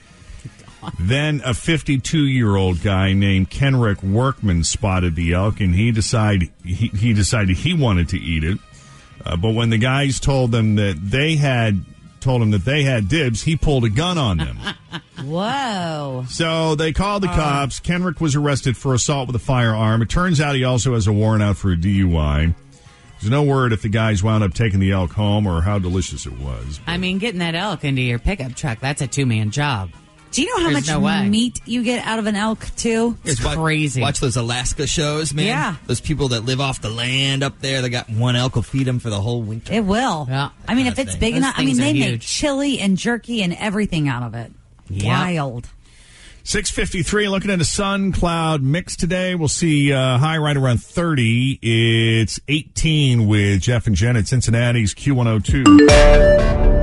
Then 0.99 1.43
a 1.45 1.55
52 1.55 2.19
year 2.19 2.57
old 2.57 2.83
guy 2.83 3.13
named 3.13 3.51
Kenrick 3.51 4.03
Workman 4.03 4.65
spotted 4.65 5.17
the 5.17 5.33
elk 5.33 5.61
and 5.61 5.75
he 5.75 5.93
decided 5.93 6.51
he, 6.65 6.89
he 6.89 7.13
decided 7.13 7.57
he 7.57 7.75
wanted 7.75 8.09
to 8.11 8.19
eat 8.19 8.45
it. 8.45 8.59
Uh, 9.25 9.37
but 9.37 9.51
when 9.51 9.71
the 9.71 9.79
guys 9.79 10.21
told 10.21 10.53
them 10.53 10.77
that 10.77 10.97
they 11.01 11.37
had 11.37 11.85
told 12.21 12.41
him 12.41 12.51
that 12.53 12.65
they 12.65 12.83
had 12.83 13.09
dibs, 13.09 13.43
he 13.43 13.57
pulled 13.57 13.85
a 13.85 13.91
gun 13.91 14.17
on 14.19 14.39
them. 14.39 14.59
Whoa. 15.25 16.25
So 16.29 16.75
they 16.75 16.93
called 16.93 17.23
the 17.23 17.29
cops. 17.29 17.81
Kenrick 17.81 18.21
was 18.21 18.35
arrested 18.35 18.77
for 18.77 18.95
assault 18.95 19.27
with 19.27 19.37
a 19.37 19.41
firearm. 19.41 20.03
It 20.03 20.09
turns 20.09 20.41
out 20.41 20.55
he 20.55 20.65
also 20.65 20.95
has 20.95 21.07
a 21.07 21.13
warrant 21.13 21.43
out 21.43 21.57
for 21.57 21.73
a 21.73 21.77
DUI. 21.77 22.55
There's 23.21 23.31
no 23.31 23.43
word 23.43 23.73
if 23.73 23.83
the 23.83 23.89
guys 23.89 24.23
wound 24.23 24.43
up 24.43 24.53
taking 24.53 24.81
the 24.81 24.93
elk 24.93 25.13
home 25.13 25.47
or 25.47 25.63
how 25.63 25.79
delicious 25.79 26.27
it 26.27 26.39
was. 26.39 26.81
I 26.87 26.97
mean, 26.99 27.19
getting 27.19 27.41
that 27.41 27.55
elk 27.55 27.85
into 27.85 28.03
your 28.03 28.19
pickup 28.19 28.55
truck, 28.55 28.81
that's 28.81 29.01
a 29.01 29.07
two 29.07 29.25
man 29.27 29.51
job. 29.51 29.91
Do 30.35 30.43
you 30.43 30.49
know 30.49 30.65
how 30.65 30.73
There's 30.73 30.89
much 30.89 31.01
no 31.01 31.31
meat 31.31 31.61
you 31.65 31.85
get 31.85 32.05
out 32.05 32.19
of 32.19 32.27
an 32.27 32.35
elk 32.35 32.67
too? 32.75 33.17
It's 33.23 33.39
Just 33.39 33.57
crazy. 33.57 34.01
Watch 34.01 34.19
those 34.19 34.37
Alaska 34.37 34.85
shows, 34.89 35.33
man. 35.33 35.47
Yeah. 35.47 35.77
Those 35.87 36.01
people 36.01 36.29
that 36.29 36.45
live 36.45 36.61
off 36.61 36.81
the 36.81 36.91
land 36.91 37.45
up 37.45 37.61
there, 37.61 37.83
they 37.83 37.89
got 37.89 38.11
one 38.11 38.35
elk 38.35 38.57
will 38.57 38.63
feed 38.63 38.89
them 38.89 38.99
for 38.99 39.11
the 39.11 39.21
whole 39.21 39.43
winter. 39.43 39.73
It 39.73 39.85
will. 39.85 40.27
Yeah. 40.29 40.51
I 40.67 40.75
mean, 40.75 40.89
if 40.89 40.99
it's 40.99 41.15
of 41.15 41.21
big 41.21 41.35
thing. 41.35 41.43
enough, 41.43 41.55
I 41.57 41.65
mean, 41.65 41.77
they 41.77 41.91
are 41.91 41.95
make 41.95 42.11
huge. 42.11 42.27
chili 42.27 42.81
and 42.81 42.99
jerky 42.99 43.45
and 43.45 43.55
everything 43.55 44.09
out 44.09 44.25
of 44.25 44.35
it. 44.35 44.51
Yep. 44.89 45.05
Wild. 45.07 45.69
653, 46.43 47.29
looking 47.29 47.53
at 47.53 47.61
a 47.61 47.65
sun 47.65 48.11
cloud 48.11 48.61
mix 48.61 48.97
today. 48.97 49.37
We'll 49.37 49.47
see 49.47 49.93
uh, 49.93 50.19
high 50.19 50.39
right 50.39 50.57
around 50.57 50.83
30. 50.83 51.61
It's 51.63 52.41
18 52.49 53.29
with 53.29 53.63
Jeff 53.63 53.87
and 53.87 53.95
Jen 53.95 54.17
at 54.17 54.27
Cincinnati's 54.27 54.95
Q102. 54.95 56.74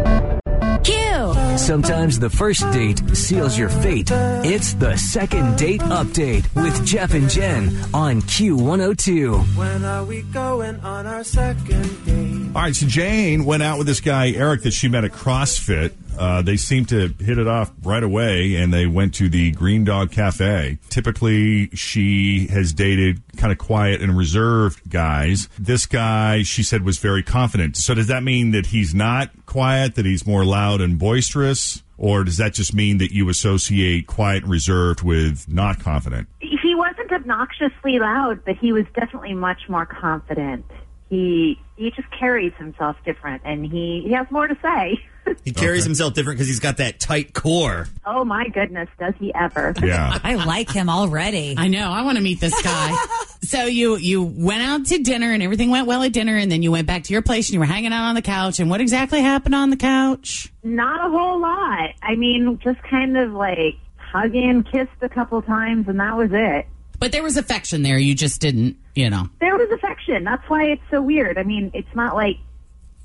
Sometimes 1.62 2.18
the 2.18 2.30
first 2.30 2.62
date 2.72 3.00
seals 3.16 3.56
your 3.56 3.70
fate. 3.70 4.10
It's 4.12 4.74
the 4.74 4.98
second 4.98 5.58
date 5.58 5.82
update 5.82 6.54
with 6.56 6.84
Jeff 6.86 7.14
and 7.14 7.30
Jen 7.30 7.78
on 7.94 8.24
Q102. 8.24 9.56
When 9.56 9.86
are 9.86 10.04
we 10.04 10.24
going 10.24 10.80
on 10.80 11.06
our 11.06 11.24
second 11.24 12.06
date? 12.06 12.56
All 12.56 12.64
right, 12.64 12.76
so 12.76 12.88
Jane 12.88 13.46
went 13.46 13.62
out 13.62 13.78
with 13.78 13.86
this 13.86 14.02
guy, 14.02 14.32
Eric, 14.32 14.64
that 14.64 14.74
she 14.74 14.90
met 14.90 15.06
at 15.06 15.12
CrossFit. 15.12 15.92
Uh, 16.18 16.42
they 16.42 16.58
seemed 16.58 16.90
to 16.90 17.14
hit 17.20 17.38
it 17.38 17.48
off 17.48 17.72
right 17.84 18.04
away, 18.04 18.56
and 18.56 18.74
they 18.74 18.86
went 18.86 19.14
to 19.16 19.30
the 19.30 19.52
Green 19.52 19.84
Dog 19.84 20.12
Cafe. 20.12 20.78
Typically, 20.90 21.70
she 21.70 22.48
has 22.48 22.74
dated 22.74 23.22
kind 23.38 23.52
of 23.52 23.58
quiet 23.58 24.02
and 24.02 24.18
reserved 24.18 24.90
guys. 24.90 25.50
This 25.58 25.86
guy, 25.86 26.44
she 26.44 26.64
said, 26.64 26.84
was 26.84 26.98
very 26.98 27.24
confident. 27.24 27.78
So, 27.78 27.94
does 27.94 28.08
that 28.08 28.24
mean 28.24 28.52
that 28.52 28.68
he's 28.68 28.94
not 28.94 29.30
quiet, 29.46 29.96
that 29.96 30.06
he's 30.06 30.26
more 30.26 30.46
loud 30.46 30.82
and 30.82 31.00
boisterous? 31.00 31.84
Or 31.98 32.24
does 32.24 32.38
that 32.38 32.56
just 32.56 32.74
mean 32.74 32.98
that 32.98 33.14
you 33.14 33.30
associate 33.30 34.08
quiet 34.08 34.42
and 34.42 34.52
reserved 34.52 35.04
with 35.04 35.48
not 35.48 35.80
confident? 35.80 36.28
he 36.72 36.76
wasn't 36.76 37.12
obnoxiously 37.12 38.00
loud, 38.00 38.46
but 38.46 38.56
he 38.56 38.72
was 38.72 38.86
definitely 38.96 39.34
much 39.34 39.68
more 39.68 39.86
confident. 39.86 40.66
He 41.10 41.60
he 41.76 41.92
just 41.92 42.10
carries 42.12 42.54
himself 42.54 42.96
different, 43.04 43.42
and 43.44 43.66
he 43.66 44.04
he 44.06 44.14
has 44.14 44.28
more 44.32 44.48
to 44.48 44.58
say. 44.62 45.04
He 45.44 45.52
carries 45.52 45.84
himself 45.84 46.14
different 46.14 46.38
because 46.38 46.48
he's 46.48 46.60
got 46.60 46.78
that 46.78 47.00
tight 47.00 47.34
core. 47.34 47.88
oh 48.06 48.24
my 48.24 48.48
goodness, 48.50 48.90
does 49.00 49.14
he 49.20 49.34
ever? 49.34 49.74
Yeah. 49.82 50.20
I 50.24 50.36
like 50.36 50.70
him 50.70 50.90
already. 50.90 51.56
I 51.58 51.68
know. 51.68 51.90
I 51.92 52.04
want 52.04 52.18
to 52.18 52.24
meet 52.24 52.40
this 52.40 52.60
guy. 52.62 52.96
so 53.42 53.66
you 53.66 53.96
you 53.98 54.22
went 54.22 54.62
out 54.62 54.86
to 54.88 55.00
dinner 55.00 55.32
and 55.32 55.42
everything 55.42 55.70
went 55.70 55.88
well 55.88 56.04
at 56.04 56.14
dinner, 56.14 56.38
and 56.38 56.52
then 56.52 56.62
you 56.62 56.72
went 56.72 56.88
back 56.88 57.04
to 57.04 57.14
your 57.14 57.22
place 57.22 57.50
and 57.50 57.54
you 57.56 57.60
were 57.60 57.66
hanging 57.66 57.94
out 57.94 58.10
on 58.10 58.16
the 58.16 58.22
couch. 58.22 58.60
And 58.60 58.70
what 58.70 58.82
exactly 58.82 59.22
happened 59.22 59.56
on 59.56 59.70
the 59.70 59.78
couch? 59.78 60.52
Not 60.64 61.06
a 61.06 61.10
whole 61.10 61.40
lot. 61.40 61.92
I 62.02 62.16
mean, 62.16 62.60
just 62.64 62.82
kind 62.84 63.18
of 63.18 63.32
like 63.34 63.78
hugging, 63.98 64.64
kissed 64.64 64.92
a 65.02 65.10
couple 65.10 65.42
times, 65.42 65.88
and 65.88 66.00
that 66.00 66.16
was 66.18 66.30
it. 66.34 66.68
But 67.00 67.12
there 67.12 67.24
was 67.24 67.36
affection 67.38 67.82
there. 67.82 67.98
You 67.98 68.14
just 68.14 68.42
didn't, 68.42 68.78
you 68.94 69.10
know. 69.10 69.28
There 69.40 69.56
was 69.58 69.72
affection. 69.72 70.24
That's 70.24 70.48
why 70.48 70.66
it's 70.66 70.84
so 70.92 71.02
weird. 71.02 71.40
I 71.40 71.44
mean, 71.44 71.72
it's 71.74 71.96
not 71.96 72.14
like 72.16 72.38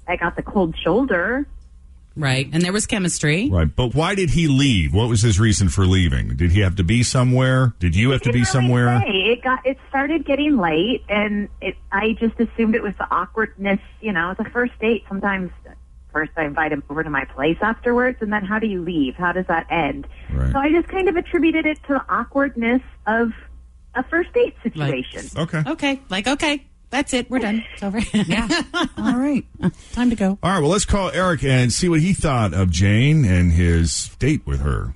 I 0.06 0.16
got 0.16 0.36
the 0.36 0.42
cold 0.42 0.76
shoulder. 0.78 1.46
Right. 2.16 2.48
And 2.52 2.62
there 2.62 2.72
was 2.72 2.86
chemistry. 2.86 3.50
Right. 3.50 3.68
But 3.74 3.94
why 3.94 4.14
did 4.14 4.30
he 4.30 4.48
leave? 4.48 4.94
What 4.94 5.08
was 5.08 5.22
his 5.22 5.38
reason 5.38 5.68
for 5.68 5.86
leaving? 5.86 6.36
Did 6.36 6.52
he 6.52 6.60
have 6.60 6.76
to 6.76 6.84
be 6.84 7.02
somewhere? 7.02 7.74
Did 7.78 7.94
you 7.94 8.10
have 8.10 8.22
to 8.22 8.32
be 8.32 8.40
really 8.40 8.44
somewhere? 8.46 9.00
say. 9.00 9.10
It 9.10 9.42
got 9.42 9.66
it 9.66 9.78
started 9.88 10.24
getting 10.24 10.56
late, 10.56 11.04
and 11.08 11.48
it. 11.60 11.76
I 11.92 12.16
just 12.18 12.40
assumed 12.40 12.74
it 12.74 12.82
was 12.82 12.94
the 12.98 13.06
awkwardness. 13.10 13.80
You 14.00 14.12
know, 14.12 14.30
it's 14.30 14.40
a 14.40 14.50
first 14.50 14.72
date. 14.80 15.04
Sometimes 15.08 15.50
first 16.12 16.32
I 16.36 16.44
invite 16.44 16.72
him 16.72 16.82
over 16.88 17.04
to 17.04 17.10
my 17.10 17.26
place 17.26 17.58
afterwards, 17.60 18.18
and 18.22 18.32
then 18.32 18.44
how 18.44 18.58
do 18.58 18.66
you 18.66 18.82
leave? 18.82 19.16
How 19.16 19.32
does 19.32 19.46
that 19.48 19.66
end? 19.70 20.06
Right. 20.32 20.50
So 20.52 20.58
I 20.58 20.70
just 20.70 20.88
kind 20.88 21.08
of 21.08 21.16
attributed 21.16 21.66
it 21.66 21.76
to 21.84 21.94
the 21.94 22.04
awkwardness 22.08 22.80
of 23.06 23.32
a 23.94 24.02
first 24.04 24.32
date 24.32 24.54
situation. 24.62 25.26
Okay. 25.36 25.62
Okay. 25.66 26.00
Like, 26.08 26.26
okay, 26.26 26.66
that's 26.90 27.12
it. 27.14 27.30
We're 27.30 27.40
done. 27.40 27.64
It's 27.74 27.82
over. 27.82 27.98
yeah. 28.12 28.48
All 28.98 29.16
right. 29.16 29.44
Time 29.92 30.10
to 30.10 30.16
go. 30.16 30.38
All 30.42 30.50
right, 30.52 30.60
well, 30.60 30.70
let's 30.70 30.84
call 30.84 31.10
Eric 31.10 31.44
and 31.44 31.72
see 31.72 31.88
what 31.88 32.00
he 32.00 32.12
thought 32.12 32.54
of 32.54 32.70
Jane 32.70 33.24
and 33.24 33.52
his 33.52 34.10
date 34.18 34.42
with 34.46 34.60
her. 34.60 34.94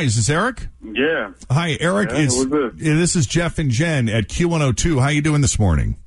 Hi, 0.00 0.06
is 0.06 0.16
this 0.16 0.30
Eric? 0.30 0.66
Yeah. 0.82 1.32
Hi, 1.50 1.76
Eric. 1.78 2.08
Yeah, 2.08 2.20
it's, 2.20 2.46
this? 2.46 2.72
this 2.78 3.16
is 3.16 3.26
Jeff 3.26 3.58
and 3.58 3.70
Jen 3.70 4.08
at 4.08 4.28
Q102. 4.28 4.98
How 4.98 5.08
you 5.08 5.20
doing 5.20 5.42
this 5.42 5.58
morning? 5.58 5.98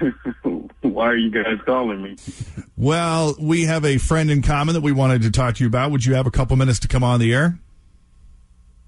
Why 0.82 1.06
are 1.06 1.16
you 1.16 1.30
guys 1.30 1.60
calling 1.64 2.02
me? 2.02 2.16
Well, 2.76 3.36
we 3.38 3.66
have 3.66 3.84
a 3.84 3.98
friend 3.98 4.32
in 4.32 4.42
common 4.42 4.74
that 4.74 4.80
we 4.80 4.90
wanted 4.90 5.22
to 5.22 5.30
talk 5.30 5.54
to 5.54 5.62
you 5.62 5.68
about. 5.68 5.92
Would 5.92 6.04
you 6.04 6.14
have 6.14 6.26
a 6.26 6.32
couple 6.32 6.56
minutes 6.56 6.80
to 6.80 6.88
come 6.88 7.04
on 7.04 7.20
the 7.20 7.32
air? 7.32 7.56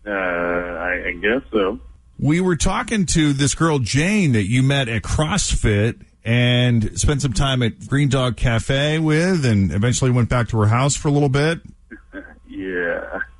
Uh, 0.04 0.10
I, 0.10 1.10
I 1.10 1.12
guess 1.12 1.48
so. 1.52 1.78
We 2.18 2.40
were 2.40 2.56
talking 2.56 3.06
to 3.06 3.32
this 3.32 3.54
girl 3.54 3.78
Jane 3.78 4.32
that 4.32 4.48
you 4.48 4.64
met 4.64 4.88
at 4.88 5.02
CrossFit 5.02 6.04
and 6.24 6.98
spent 6.98 7.22
some 7.22 7.32
time 7.32 7.62
at 7.62 7.86
Green 7.86 8.08
Dog 8.08 8.36
Cafe 8.36 8.98
with, 8.98 9.44
and 9.44 9.70
eventually 9.70 10.10
went 10.10 10.28
back 10.28 10.48
to 10.48 10.58
her 10.58 10.66
house 10.66 10.96
for 10.96 11.06
a 11.06 11.12
little 11.12 11.28
bit. 11.28 11.60
Yeah. 12.50 12.77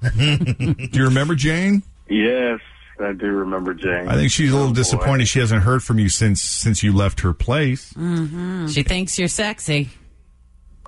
Do 0.17 0.89
you 0.93 1.05
remember 1.05 1.35
Jane? 1.35 1.83
Yes, 2.09 2.61
I 3.01 3.13
do 3.13 3.27
remember 3.27 3.75
Jane. 3.75 4.09
I 4.09 4.15
think 4.15 4.31
she's 4.31 4.51
a 4.51 4.55
little 4.55 4.69
Oh, 4.71 4.73
boy. 4.73 4.77
disappointed 4.77 5.29
she 5.29 5.39
hasn't 5.41 5.63
heard 5.63 5.83
from 5.83 5.99
you 5.99 6.09
since 6.09 6.41
since 6.43 6.83
you 6.83 6.93
left 6.93 7.21
her 7.21 7.33
place 7.33 7.93
Mm-hmm. 7.95 8.69
She 8.69 8.83
thinks 8.83 9.19
you're 9.19 9.29
sexy. 9.29 9.91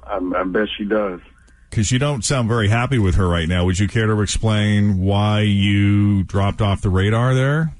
I, 0.02 0.16
I 0.36 0.44
bet 0.44 0.68
she 0.76 0.84
does. 0.84 1.20
because 1.70 1.92
you 1.92 1.98
don't 2.00 2.24
sound 2.24 2.48
very 2.48 2.68
happy 2.68 2.98
with 2.98 3.14
her 3.16 3.28
right 3.28 3.48
now. 3.48 3.64
Would 3.64 3.78
you 3.78 3.86
care 3.88 4.06
to 4.06 4.20
explain 4.22 4.98
why 5.00 5.40
you 5.42 6.24
dropped 6.24 6.60
off 6.60 6.80
the 6.82 6.90
radar 6.90 7.34
there? 7.34 7.74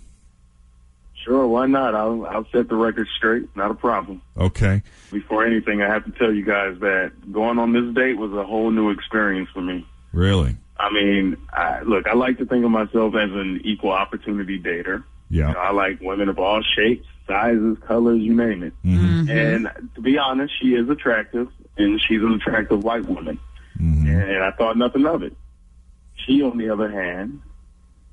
Sure, 1.25 1.47
why 1.47 1.67
not? 1.67 1.95
I'll 1.95 2.25
I'll 2.27 2.47
set 2.53 2.69
the 2.69 2.77
record 2.77 3.07
straight. 3.17 3.55
Not 3.57 3.71
a 3.71 3.75
problem. 3.75 4.23
Okay. 4.39 4.83
Before 5.13 5.45
anything, 5.45 5.83
I 5.83 5.89
have 5.89 6.05
to 6.05 6.11
tell 6.13 6.33
you 6.33 6.45
guys 6.45 6.79
that 6.81 7.13
going 7.33 7.59
on 7.59 7.73
this 7.73 7.95
date 7.95 8.17
was 8.17 8.33
a 8.33 8.45
whole 8.45 8.71
new 8.71 8.91
experience 8.91 9.49
for 9.53 9.61
me. 9.61 9.87
Really? 10.13 10.57
I 10.81 10.91
mean, 10.93 11.37
I, 11.53 11.83
look, 11.83 12.07
I 12.07 12.15
like 12.15 12.39
to 12.39 12.47
think 12.47 12.65
of 12.65 12.71
myself 12.71 13.15
as 13.15 13.31
an 13.31 13.61
equal 13.65 13.91
opportunity 13.91 14.59
dater. 14.59 15.05
Yeah. 15.29 15.49
You 15.49 15.55
know, 15.55 15.61
I 15.61 15.73
like 15.73 16.01
women 16.01 16.29
of 16.29 16.39
all 16.39 16.63
shapes, 16.63 17.07
sizes, 17.27 17.77
colors, 17.87 18.21
you 18.21 18.35
name 18.35 18.63
it. 18.63 18.73
Mm-hmm. 18.85 19.21
Mm-hmm. 19.21 19.31
And 19.31 19.91
to 19.95 20.01
be 20.01 20.17
honest, 20.17 20.55
she 20.61 20.69
is 20.69 20.89
attractive, 20.89 21.49
and 21.77 22.01
she's 22.01 22.23
an 22.23 22.33
attractive 22.33 22.83
white 22.83 23.05
woman. 23.05 23.39
Mm-hmm. 23.79 24.09
And 24.09 24.43
I 24.43 24.51
thought 24.53 24.77
nothing 24.77 25.07
of 25.07 25.23
it. 25.23 25.35
She, 26.27 26.43
on 26.43 26.57
the 26.57 26.71
other 26.71 26.91
hand, 26.91 27.43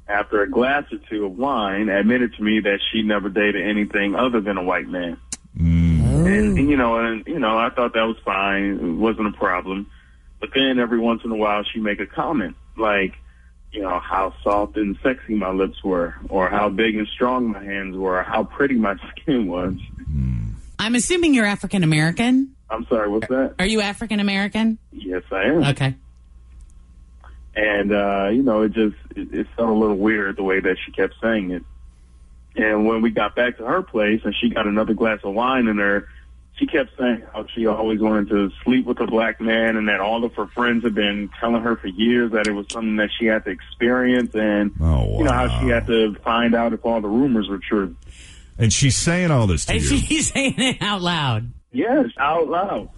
after 0.08 0.42
a 0.42 0.50
glass 0.50 0.84
or 0.92 1.00
two 1.10 1.26
of 1.26 1.38
wine, 1.38 1.90
admitted 1.90 2.34
to 2.36 2.44
me 2.44 2.60
that 2.62 2.80
she 2.92 3.02
never 3.02 3.30
dated 3.30 3.66
anything 3.66 4.14
other 4.16 4.42
than 4.42 4.58
a 4.58 4.64
white 4.64 4.88
man. 4.88 5.18
And, 5.60 6.58
and, 6.58 6.70
you 6.70 6.78
know, 6.78 6.98
and 6.98 7.26
you 7.26 7.40
know, 7.40 7.58
I 7.58 7.70
thought 7.70 7.94
that 7.94 8.04
was 8.04 8.18
fine. 8.24 8.80
It 8.80 8.98
wasn't 8.98 9.28
a 9.34 9.38
problem. 9.38 9.90
But 10.40 10.50
then 10.54 10.80
every 10.80 11.00
once 11.00 11.22
in 11.24 11.32
a 11.32 11.36
while, 11.36 11.64
she 11.64 11.80
make 11.80 12.00
a 12.00 12.06
comment 12.06 12.56
like, 12.78 13.14
you 13.72 13.82
know, 13.82 14.00
how 14.00 14.34
soft 14.44 14.78
and 14.78 14.98
sexy 15.04 15.36
my 15.36 15.52
lips 15.52 15.84
were, 15.84 16.16
or 16.30 16.50
how 16.50 16.70
big 16.70 16.96
and 16.96 17.08
strong 17.08 17.52
my 17.52 17.64
hands 17.64 17.96
were, 17.98 18.20
or 18.20 18.24
how 18.24 18.44
pretty 18.44 18.76
my 18.76 18.96
skin 19.12 19.48
was. 19.48 19.76
I'm 20.80 20.96
assuming 20.96 21.34
you're 21.34 21.46
African 21.46 21.84
American. 21.84 22.56
I'm 22.70 22.86
sorry, 22.88 23.10
what's 23.10 23.28
that? 23.28 23.56
Are 23.60 23.66
you 23.66 23.82
African 23.82 24.20
American? 24.20 24.78
Yes, 24.92 25.24
I 25.32 25.44
am. 25.44 25.64
Okay. 25.64 25.96
And 27.56 27.92
uh, 27.92 28.30
you 28.32 28.44
know, 28.44 28.62
it 28.62 28.74
just 28.74 28.96
it, 29.16 29.34
it 29.34 29.48
felt 29.56 29.70
a 29.70 29.74
little 29.74 29.98
weird 29.98 30.38
the 30.38 30.44
way 30.44 30.60
that 30.60 30.78
she 30.86 30.92
kept 30.92 31.16
saying 31.22 31.52
it. 31.52 31.64
And 32.56 32.88
when 32.88 33.02
we 33.02 33.10
got 33.10 33.36
back 33.36 33.58
to 33.58 33.66
her 33.66 33.82
place 33.82 34.22
and 34.24 34.36
she 34.40 34.50
got 34.50 34.68
another 34.68 34.94
glass 34.94 35.20
of 35.24 35.34
wine 35.34 35.68
in 35.68 35.78
her, 35.78 36.08
she 36.58 36.66
kept 36.66 36.98
saying 36.98 37.22
how 37.34 37.46
she 37.54 37.66
always 37.68 38.00
wanted 38.00 38.30
to 38.30 38.52
sleep 38.64 38.86
with 38.86 39.00
a 39.00 39.06
black 39.08 39.40
man 39.40 39.78
and 39.78 39.88
that 39.90 40.00
all 40.00 40.24
of 40.24 40.34
her 40.36 40.48
friends 40.48 40.84
had 40.84 40.96
been 40.96 41.30
telling 41.40 41.62
her 41.62 41.76
for 41.76 41.88
years 41.88 42.32
that 42.32 42.48
it 42.48 42.52
was 42.52 42.66
something 42.72 42.96
that 42.98 43.10
she 43.20 43.26
had 43.28 43.44
to 43.46 43.52
experience 43.52 44.34
and 44.36 44.72
Oh, 44.82 45.18
you 45.20 45.24
know 45.24 45.32
how 45.32 45.60
she 45.62 45.68
had 45.68 45.86
to 45.88 46.16
find 46.24 46.56
out 46.56 46.74
if 46.74 46.84
all 46.86 47.00
the 47.02 47.08
rumors 47.08 47.48
were 47.48 47.60
true. 47.60 47.96
And 48.58 48.74
she's 48.74 48.96
saying 48.96 49.30
all 49.30 49.46
this 49.46 49.66
to 49.66 49.74
And 49.74 49.82
you. 49.84 49.98
she's 50.00 50.32
saying 50.34 50.56
it 50.58 50.82
out 50.82 51.02
loud. 51.02 51.52
Yes, 51.72 52.08
out 52.18 52.48
loud. 52.48 52.90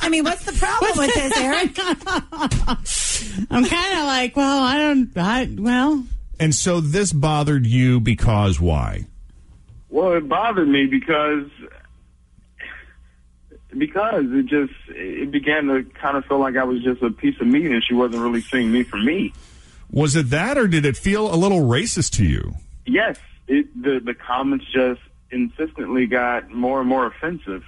I 0.00 0.08
mean, 0.08 0.24
what's 0.24 0.44
the 0.44 0.52
problem 0.52 0.96
with 0.96 1.12
this, 1.14 1.36
Eric? 1.36 1.72
I'm 3.50 3.64
kind 3.64 3.98
of 3.98 4.04
like, 4.06 4.36
well, 4.36 4.62
I 4.62 4.78
don't, 4.78 5.10
I, 5.18 5.48
well, 5.58 6.04
And 6.40 6.54
so 6.54 6.80
this 6.80 7.12
bothered 7.12 7.66
you 7.66 8.00
because 8.00 8.60
why? 8.60 9.06
Well, 9.90 10.12
it 10.12 10.28
bothered 10.28 10.68
me 10.68 10.86
because 10.86 11.48
because 13.76 14.24
it 14.28 14.46
just 14.46 14.72
it 14.88 15.30
began 15.30 15.66
to 15.66 15.84
kind 16.00 16.16
of 16.16 16.24
feel 16.24 16.38
like 16.38 16.56
I 16.56 16.64
was 16.64 16.82
just 16.82 17.02
a 17.02 17.10
piece 17.10 17.40
of 17.40 17.46
meat, 17.46 17.66
and 17.66 17.82
she 17.82 17.94
wasn't 17.94 18.22
really 18.22 18.42
seeing 18.42 18.72
me 18.72 18.82
for 18.82 18.96
me. 18.96 19.32
Was 19.90 20.16
it 20.16 20.30
that, 20.30 20.58
or 20.58 20.68
did 20.68 20.84
it 20.84 20.96
feel 20.96 21.32
a 21.32 21.36
little 21.36 21.60
racist 21.60 22.12
to 22.16 22.24
you? 22.24 22.54
Yes, 22.86 23.18
it 23.46 23.82
the 23.82 24.00
the 24.00 24.14
comments 24.14 24.66
just 24.72 25.00
insistently 25.30 26.06
got 26.06 26.50
more 26.50 26.80
and 26.80 26.88
more 26.88 27.06
offensive. 27.06 27.64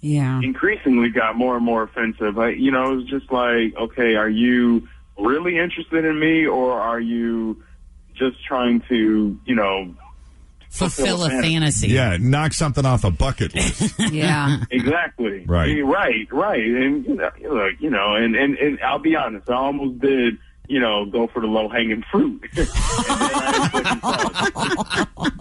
Yeah. 0.00 0.40
Increasingly 0.42 1.08
got 1.08 1.36
more 1.36 1.56
and 1.56 1.64
more 1.64 1.82
offensive. 1.82 2.38
I, 2.38 2.50
you 2.50 2.70
know, 2.70 2.92
it 2.92 2.96
was 2.96 3.06
just 3.06 3.32
like, 3.32 3.74
okay, 3.74 4.16
are 4.16 4.28
you 4.28 4.86
really 5.18 5.58
interested 5.58 6.04
in 6.04 6.18
me, 6.18 6.46
or 6.46 6.72
are 6.78 7.00
you 7.00 7.62
just 8.14 8.44
trying 8.44 8.82
to, 8.88 9.38
you 9.44 9.54
know, 9.54 9.94
fulfill 10.74 11.24
a 11.24 11.30
fantasy. 11.30 11.88
Yeah, 11.88 12.16
knock 12.20 12.52
something 12.52 12.84
off 12.84 13.04
a 13.04 13.10
bucket 13.10 13.54
list. 13.54 13.94
Yeah. 14.12 14.58
exactly. 14.70 15.44
Right. 15.46 15.84
Right. 15.84 16.30
Right. 16.32 16.62
And 16.64 17.04
you 17.06 17.14
know, 17.14 17.30
look, 17.48 17.74
you 17.80 17.90
know, 17.90 18.14
and, 18.14 18.36
and 18.36 18.56
and 18.56 18.78
I'll 18.80 18.98
be 18.98 19.16
honest, 19.16 19.48
I 19.48 19.54
almost 19.54 20.00
did, 20.00 20.38
you 20.68 20.80
know, 20.80 21.06
go 21.06 21.26
for 21.26 21.40
the 21.40 21.46
low 21.46 21.68
hanging 21.68 22.04
fruit. 22.10 22.44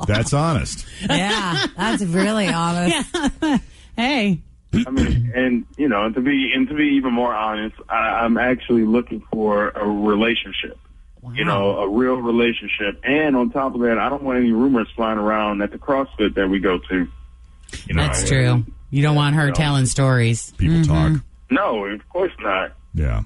That's 0.08 0.34
honest. 0.34 0.86
Yeah, 1.10 1.66
that's 1.78 2.04
really 2.04 2.48
honest. 2.48 3.16
hey. 3.96 4.40
I 4.74 4.90
mean, 4.90 5.32
and 5.36 5.66
you 5.78 5.88
know, 5.88 6.06
and 6.06 6.16
to 6.16 6.22
be 6.22 6.52
and 6.54 6.68
to 6.68 6.74
be 6.74 6.96
even 6.96 7.14
more 7.14 7.34
honest, 7.34 7.76
I, 7.90 8.24
I'm 8.24 8.38
actually 8.38 8.84
looking 8.86 9.24
for 9.32 9.70
a 9.70 9.88
relationship. 9.88 10.78
You 11.32 11.46
know, 11.46 11.78
a 11.78 11.90
real 11.90 12.16
relationship. 12.16 13.00
And 13.04 13.36
on 13.36 13.50
top 13.50 13.76
of 13.76 13.82
that, 13.82 13.98
I 13.98 14.10
don't 14.10 14.24
want 14.24 14.40
any 14.40 14.52
rumors 14.52 14.88
flying 14.96 15.18
around 15.18 15.62
at 15.62 15.72
the 15.72 15.78
CrossFit 15.78 16.36
that 16.36 16.50
we 16.50 16.60
go 16.60 16.78
to. 16.78 17.08
You 17.88 17.94
know, 17.94 18.04
That's 18.04 18.28
true. 18.28 18.66
You 18.90 19.02
don't 19.02 19.16
want 19.16 19.36
her 19.36 19.44
you 19.44 19.48
know. 19.50 19.54
telling 19.56 19.86
stories. 19.86 20.52
People 20.58 20.84
talk. 20.84 21.22
No, 21.50 21.86
of 21.86 22.10
course 22.10 22.32
not. 22.40 22.74
Yeah. 22.94 23.24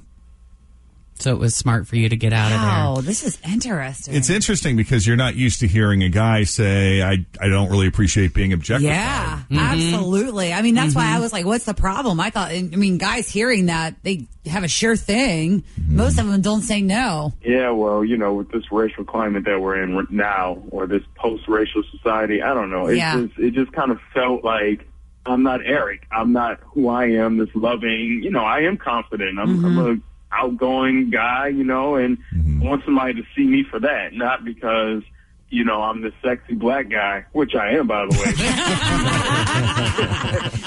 So 1.20 1.32
it 1.32 1.40
was 1.40 1.56
smart 1.56 1.88
for 1.88 1.96
you 1.96 2.10
to 2.10 2.16
get 2.16 2.34
out 2.34 2.52
of 2.52 2.60
there. 2.60 2.70
Wow, 2.70 3.02
this 3.02 3.24
is 3.24 3.40
interesting. 3.44 4.16
It's 4.16 4.30
interesting 4.30 4.76
because 4.76 5.06
you're 5.08 5.18
not 5.18 5.36
used 5.36 5.60
to 5.62 5.68
hearing 5.68 6.04
a 6.04 6.10
guy 6.10 6.44
say, 6.44 7.02
I, 7.02 7.26
I 7.42 7.48
don't 7.48 7.70
really 7.70 7.88
appreciate 7.88 8.34
being 8.34 8.54
objectified. 8.54 8.96
Yeah, 8.96 9.42
mm-hmm. 9.50 9.58
absolutely. 9.58 10.54
I 10.54 10.62
mean, 10.62 10.76
that's 10.76 10.96
why 10.96 11.04
I 11.04 11.14
mm-hmm. 11.14 11.22
was 11.22 11.34
like, 11.34 11.46
what's 11.46 11.66
the 11.66 11.74
problem? 11.74 12.20
I 12.20 12.30
thought, 12.30 12.52
I 12.52 12.62
mean, 12.62 12.98
guys 12.98 13.30
hearing 13.30 13.68
that, 13.68 13.96
they 14.04 14.28
have 14.46 14.64
a 14.64 14.68
sure 14.68 14.96
thing. 14.96 15.62
Mm-hmm. 15.62 15.98
Most 15.98 16.20
of 16.20 16.28
them 16.28 16.42
don't 16.42 16.62
say 16.62 16.82
no. 16.82 17.34
Yeah, 17.42 17.72
well, 17.72 18.04
you 18.04 18.18
know, 18.18 18.34
with 18.34 18.52
this 18.52 18.72
racial 18.72 19.04
climate 19.04 19.46
that 19.46 19.60
we're 19.60 19.82
in 19.82 20.08
now, 20.10 20.64
or 20.70 20.88
this 20.88 21.04
post-racial 21.16 21.84
society, 21.92 22.42
I 22.42 22.54
don't 22.54 22.70
know. 22.70 22.88
It 22.88 22.98
Yeah. 22.98 23.22
just 23.22 23.40
it 23.40 23.52
just 23.52 23.72
kind 23.72 23.92
of 23.92 24.00
felt 24.14 24.44
like 24.44 24.88
I'm 25.26 25.44
not 25.44 25.60
Eric. 25.66 26.08
I'm 26.12 26.32
not 26.32 26.60
who 26.62 26.88
I 26.90 27.06
am. 27.06 27.38
This 27.38 27.50
loving, 27.54 28.22
you 28.24 28.32
know, 28.32 28.44
I 28.44 28.60
am 28.62 28.78
confident. 28.78 29.38
I'm, 29.40 29.66
I'm 29.66 29.78
a 29.78 29.98
outgoing 30.32 31.10
guy, 31.10 31.48
you 31.50 31.64
know, 31.64 31.96
and 31.96 32.18
I 32.34 32.64
want 32.66 32.84
somebody 32.86 33.14
to 33.16 33.24
see 33.36 33.44
me 33.46 33.64
for 33.70 33.80
that, 33.80 34.14
not 34.14 34.44
because. 34.46 35.04
You 35.50 35.64
know, 35.64 35.82
I'm 35.82 36.02
the 36.02 36.12
sexy 36.22 36.56
black 36.56 36.90
guy, 36.90 37.24
which 37.32 37.56
I 37.56 37.70
am, 37.78 37.88
by 37.88 38.06
the 38.06 38.10
way. 38.18 38.34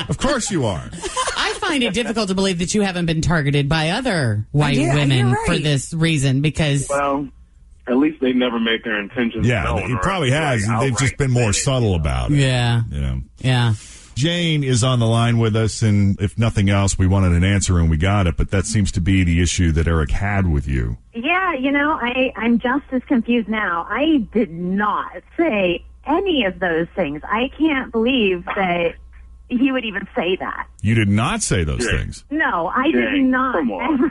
Of 0.09 0.16
course 0.18 0.51
you 0.51 0.64
are. 0.64 0.88
I 1.37 1.53
find 1.61 1.83
it 1.83 1.92
difficult 1.94 2.29
to 2.29 2.35
believe 2.35 2.59
that 2.61 2.75
you 2.75 2.81
haven't 2.81 3.05
been 3.07 3.20
targeted 3.20 3.68
by 3.68 3.90
other 3.90 4.46
white 4.53 4.77
Yeah, 4.79 4.94
women 4.94 5.33
right. 5.33 5.46
for 5.46 5.59
this 5.59 5.92
reason 5.92 6.40
because 6.40 6.87
well, 6.88 7.29
at 7.87 7.96
least 7.99 8.20
they 8.23 8.33
never 8.33 8.59
make 8.59 8.83
their 8.83 8.99
intentions 8.99 9.46
Yeah, 9.46 9.64
known. 9.64 9.87
he 9.87 9.92
or, 9.94 9.99
probably 9.99 10.31
has. 10.31 10.66
like, 10.66 10.81
They've 10.81 10.99
just 10.99 11.16
been 11.18 11.31
more 11.31 11.53
say 11.53 11.61
it. 11.61 11.64
subtle 11.64 11.94
about 11.94 12.31
it. 12.31 12.38
yeah, 12.38 12.81
You 12.90 13.01
know. 13.03 13.20
yeah. 13.38 13.75
Jane 14.20 14.62
is 14.62 14.85
on 14.85 14.98
the 14.98 15.06
line 15.06 15.38
with 15.38 15.56
us, 15.56 15.80
and 15.80 16.20
if 16.20 16.37
nothing 16.37 16.68
else, 16.68 16.98
we 16.98 17.06
wanted 17.06 17.33
an 17.33 17.42
answer 17.42 17.78
and 17.78 17.88
we 17.88 17.96
got 17.96 18.26
it, 18.26 18.37
but 18.37 18.50
that 18.50 18.66
seems 18.66 18.92
to 18.92 19.00
be 19.00 19.24
the 19.24 19.40
issue 19.40 19.72
that 19.72 19.88
Eric 19.88 20.11
had 20.11 20.46
with 20.46 20.68
you. 20.68 20.98
Yeah, 21.14 21.54
you 21.54 21.72
know, 21.72 21.92
I, 21.92 22.30
I'm 22.37 22.59
just 22.59 22.85
as 22.92 23.02
confused 23.04 23.48
now. 23.48 23.87
I 23.88 24.26
did 24.35 24.50
not 24.50 25.22
say 25.38 25.87
any 26.06 26.44
of 26.44 26.59
those 26.59 26.87
things. 26.94 27.22
I 27.24 27.50
can't 27.59 27.90
believe 27.90 28.44
that 28.44 28.96
he 29.48 29.72
would 29.72 29.87
even 29.87 30.06
say 30.14 30.37
that. 30.37 30.66
You 30.83 30.94
did 30.94 31.09
not 31.09 31.40
say 31.42 31.64
those 31.64 31.83
Yeah. 31.90 31.98
things. 31.98 32.22
No, 32.30 32.66
I 32.68 32.90
did 32.90 33.22
not 33.24 33.56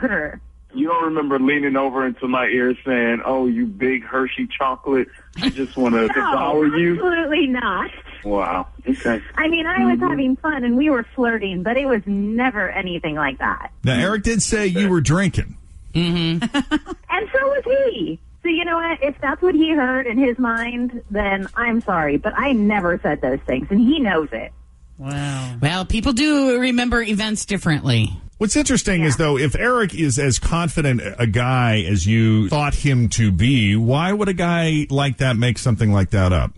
ever. 0.02 0.40
You 0.74 0.88
don't 0.88 1.04
remember 1.04 1.38
leaning 1.38 1.76
over 1.76 2.04
into 2.04 2.26
my 2.28 2.46
ear 2.46 2.74
saying, 2.84 3.22
"Oh, 3.24 3.46
you 3.46 3.66
big 3.66 4.04
Hershey 4.04 4.48
chocolate, 4.56 5.06
I 5.40 5.50
just 5.50 5.76
want 5.76 5.94
to 5.94 6.02
No, 6.02 6.08
devour 6.08 6.66
you." 6.76 6.94
absolutely 6.94 7.46
not. 7.46 7.90
Wow. 8.24 8.68
Okay. 8.86 9.22
I 9.36 9.48
mean, 9.48 9.66
I 9.66 9.84
was 9.84 9.98
mm-hmm. 9.98 10.08
having 10.08 10.36
fun 10.36 10.64
and 10.64 10.76
we 10.76 10.90
were 10.90 11.04
flirting, 11.14 11.62
but 11.62 11.76
it 11.76 11.86
was 11.86 12.02
never 12.06 12.68
anything 12.70 13.14
like 13.14 13.38
that. 13.38 13.72
Now, 13.84 13.98
Eric 13.98 14.22
did 14.22 14.42
say 14.42 14.66
you 14.66 14.88
were 14.88 15.00
drinking. 15.00 15.56
Mm-hmm. 15.94 16.90
And 17.12 17.28
so 17.32 17.48
was 17.48 17.64
he. 17.64 18.20
So 18.42 18.48
you 18.48 18.64
know 18.64 18.76
what? 18.76 19.02
If 19.02 19.20
that's 19.20 19.42
what 19.42 19.54
he 19.54 19.72
heard 19.72 20.06
in 20.06 20.16
his 20.16 20.38
mind, 20.38 21.02
then 21.10 21.48
I'm 21.54 21.80
sorry, 21.82 22.16
but 22.16 22.32
I 22.34 22.52
never 22.52 22.98
said 23.02 23.20
those 23.20 23.40
things, 23.40 23.66
and 23.68 23.80
he 23.80 23.98
knows 23.98 24.28
it. 24.32 24.52
Wow. 24.96 25.56
Well, 25.60 25.84
people 25.84 26.12
do 26.12 26.58
remember 26.58 27.02
events 27.02 27.44
differently. 27.44 28.12
What's 28.38 28.56
interesting 28.56 29.02
is 29.02 29.18
though, 29.18 29.36
if 29.36 29.54
Eric 29.54 29.94
is 29.94 30.18
as 30.18 30.38
confident 30.38 31.02
a 31.18 31.26
guy 31.26 31.82
as 31.82 32.06
you 32.06 32.48
thought 32.48 32.74
him 32.74 33.10
to 33.10 33.30
be, 33.30 33.76
why 33.76 34.12
would 34.12 34.28
a 34.28 34.34
guy 34.34 34.86
like 34.88 35.18
that 35.18 35.36
make 35.36 35.58
something 35.58 35.92
like 35.92 36.10
that 36.10 36.32
up? 36.32 36.52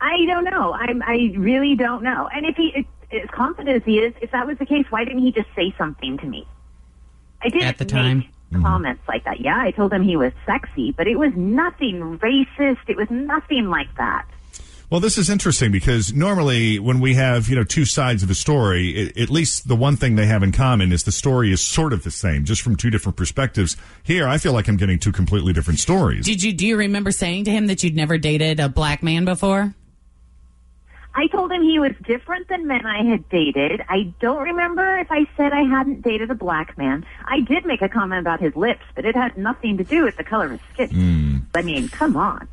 I 0.00 0.24
don't 0.26 0.44
know. 0.44 0.72
I'm, 0.72 1.02
I 1.02 1.32
really 1.36 1.76
don't 1.76 2.02
know. 2.02 2.28
And 2.32 2.46
if 2.46 2.56
he, 2.56 2.86
as 3.12 3.28
confident 3.30 3.76
as 3.76 3.82
he 3.84 3.98
is, 3.98 4.14
if 4.22 4.30
that 4.32 4.46
was 4.46 4.58
the 4.58 4.66
case, 4.66 4.86
why 4.90 5.04
didn't 5.04 5.22
he 5.22 5.32
just 5.32 5.48
say 5.54 5.74
something 5.76 6.18
to 6.18 6.26
me? 6.26 6.46
I 7.42 7.48
didn't 7.48 7.68
At 7.68 7.78
the 7.78 7.84
time? 7.84 8.18
make 8.18 8.62
comments 8.62 9.02
mm-hmm. 9.02 9.12
like 9.12 9.24
that. 9.24 9.40
Yeah, 9.40 9.58
I 9.58 9.70
told 9.70 9.92
him 9.92 10.02
he 10.02 10.16
was 10.16 10.32
sexy, 10.46 10.92
but 10.92 11.06
it 11.06 11.16
was 11.16 11.32
nothing 11.36 12.18
racist. 12.18 12.88
It 12.88 12.96
was 12.96 13.08
nothing 13.10 13.68
like 13.68 13.94
that. 13.96 14.26
Well, 14.90 14.98
this 14.98 15.16
is 15.18 15.30
interesting 15.30 15.70
because 15.70 16.12
normally 16.12 16.80
when 16.80 16.98
we 16.98 17.14
have, 17.14 17.48
you 17.48 17.54
know, 17.54 17.62
two 17.62 17.84
sides 17.84 18.24
of 18.24 18.30
a 18.30 18.34
story, 18.34 19.12
i 19.16 19.20
at 19.20 19.30
least 19.30 19.68
the 19.68 19.76
one 19.76 19.94
thing 19.94 20.16
they 20.16 20.26
have 20.26 20.42
in 20.42 20.50
common 20.50 20.90
is 20.90 21.04
the 21.04 21.12
story 21.12 21.52
is 21.52 21.60
sort 21.60 21.92
of 21.92 22.02
the 22.02 22.10
same, 22.10 22.44
just 22.44 22.60
from 22.60 22.74
two 22.74 22.90
different 22.90 23.16
perspectives. 23.16 23.76
Here, 24.02 24.26
I 24.26 24.38
feel 24.38 24.52
like 24.52 24.66
I'm 24.66 24.76
getting 24.76 24.98
two 24.98 25.12
completely 25.12 25.52
different 25.52 25.78
stories. 25.78 26.26
Did 26.26 26.42
you 26.42 26.52
do 26.52 26.66
you 26.66 26.76
remember 26.76 27.12
saying 27.12 27.44
to 27.44 27.52
him 27.52 27.68
that 27.68 27.84
you'd 27.84 27.94
never 27.94 28.18
dated 28.18 28.58
a 28.58 28.68
black 28.68 29.00
man 29.00 29.24
before? 29.24 29.72
I 31.14 31.26
told 31.26 31.50
him 31.50 31.62
he 31.62 31.78
was 31.78 31.92
different 32.06 32.48
than 32.48 32.66
men 32.66 32.86
I 32.86 33.02
had 33.02 33.28
dated. 33.28 33.82
I 33.88 34.14
don't 34.20 34.42
remember 34.42 34.98
if 34.98 35.08
I 35.10 35.26
said 35.36 35.52
I 35.52 35.62
hadn't 35.62 36.02
dated 36.02 36.30
a 36.30 36.34
black 36.34 36.78
man. 36.78 37.04
I 37.26 37.40
did 37.40 37.66
make 37.66 37.82
a 37.82 37.88
comment 37.88 38.20
about 38.20 38.40
his 38.40 38.54
lips, 38.54 38.82
but 38.94 39.04
it 39.04 39.16
had 39.16 39.36
nothing 39.36 39.76
to 39.78 39.84
do 39.84 40.04
with 40.04 40.16
the 40.16 40.24
color 40.24 40.46
of 40.46 40.50
his 40.52 40.60
skin. 40.72 40.90
Hmm. 40.90 41.36
I 41.54 41.62
mean, 41.62 41.88
come 41.88 42.16
on. 42.16 42.46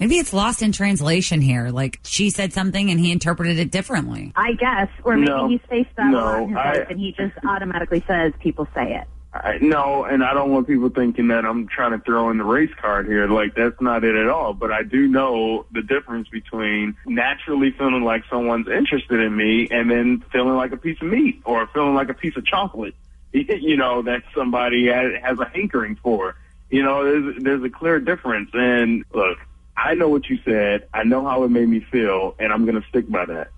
Maybe 0.00 0.16
it's 0.16 0.32
lost 0.32 0.62
in 0.62 0.72
translation 0.72 1.40
here. 1.40 1.68
Like 1.70 2.00
she 2.02 2.30
said 2.30 2.52
something 2.52 2.90
and 2.90 2.98
he 2.98 3.12
interpreted 3.12 3.60
it 3.60 3.70
differently. 3.70 4.32
I 4.34 4.54
guess, 4.54 4.88
or 5.04 5.16
maybe 5.16 5.30
No. 5.30 5.48
he's 5.48 5.60
faced 5.70 5.90
that 5.96 6.12
a 6.12 6.16
lot 6.16 6.38
No, 6.38 6.42
in 6.42 6.48
his 6.48 6.56
I- 6.58 6.72
life, 6.72 6.86
and 6.90 6.98
he 6.98 7.12
just 7.12 7.34
automatically 7.46 8.02
says 8.08 8.32
people 8.40 8.66
say 8.74 8.96
it. 8.96 9.06
I, 9.34 9.58
no, 9.62 10.04
and 10.04 10.22
I 10.22 10.34
don't 10.34 10.50
want 10.50 10.66
people 10.66 10.90
thinking 10.90 11.28
that 11.28 11.46
I'm 11.46 11.66
trying 11.66 11.92
to 11.92 11.98
throw 12.04 12.28
in 12.30 12.36
the 12.36 12.44
race 12.44 12.72
card 12.78 13.06
here. 13.06 13.26
Like 13.26 13.54
that's 13.54 13.80
not 13.80 14.04
it 14.04 14.14
at 14.14 14.28
all. 14.28 14.52
But 14.52 14.72
I 14.72 14.82
do 14.82 15.08
know 15.08 15.64
the 15.72 15.80
difference 15.80 16.28
between 16.28 16.96
naturally 17.06 17.70
feeling 17.70 18.04
like 18.04 18.24
someone's 18.28 18.68
interested 18.68 19.20
in 19.20 19.34
me 19.34 19.68
and 19.70 19.90
then 19.90 20.22
feeling 20.30 20.56
like 20.56 20.72
a 20.72 20.76
piece 20.76 21.00
of 21.00 21.08
meat 21.08 21.40
or 21.44 21.66
feeling 21.68 21.94
like 21.94 22.10
a 22.10 22.14
piece 22.14 22.36
of 22.36 22.44
chocolate. 22.44 22.94
You 23.32 23.78
know 23.78 24.02
that 24.02 24.24
somebody 24.34 24.88
has, 24.88 25.38
a 25.38 25.46
hankering 25.46 25.96
for. 25.96 26.36
You 26.68 26.82
know, 26.82 27.02
there's 27.04 27.42
there's 27.42 27.62
a 27.64 27.70
clear 27.70 27.98
difference. 27.98 28.50
And 28.52 29.04
look, 29.14 29.38
I 29.74 29.94
know 29.94 30.10
what 30.10 30.28
you 30.28 30.38
said. 30.44 30.86
I 30.92 31.04
know 31.04 31.26
how 31.26 31.44
it 31.44 31.50
made 31.50 31.68
me 31.68 31.80
feel, 31.80 32.34
and 32.38 32.52
I'm 32.52 32.66
going 32.66 32.80
to 32.80 32.86
stick 32.88 33.08
by 33.08 33.24
that. 33.24 33.48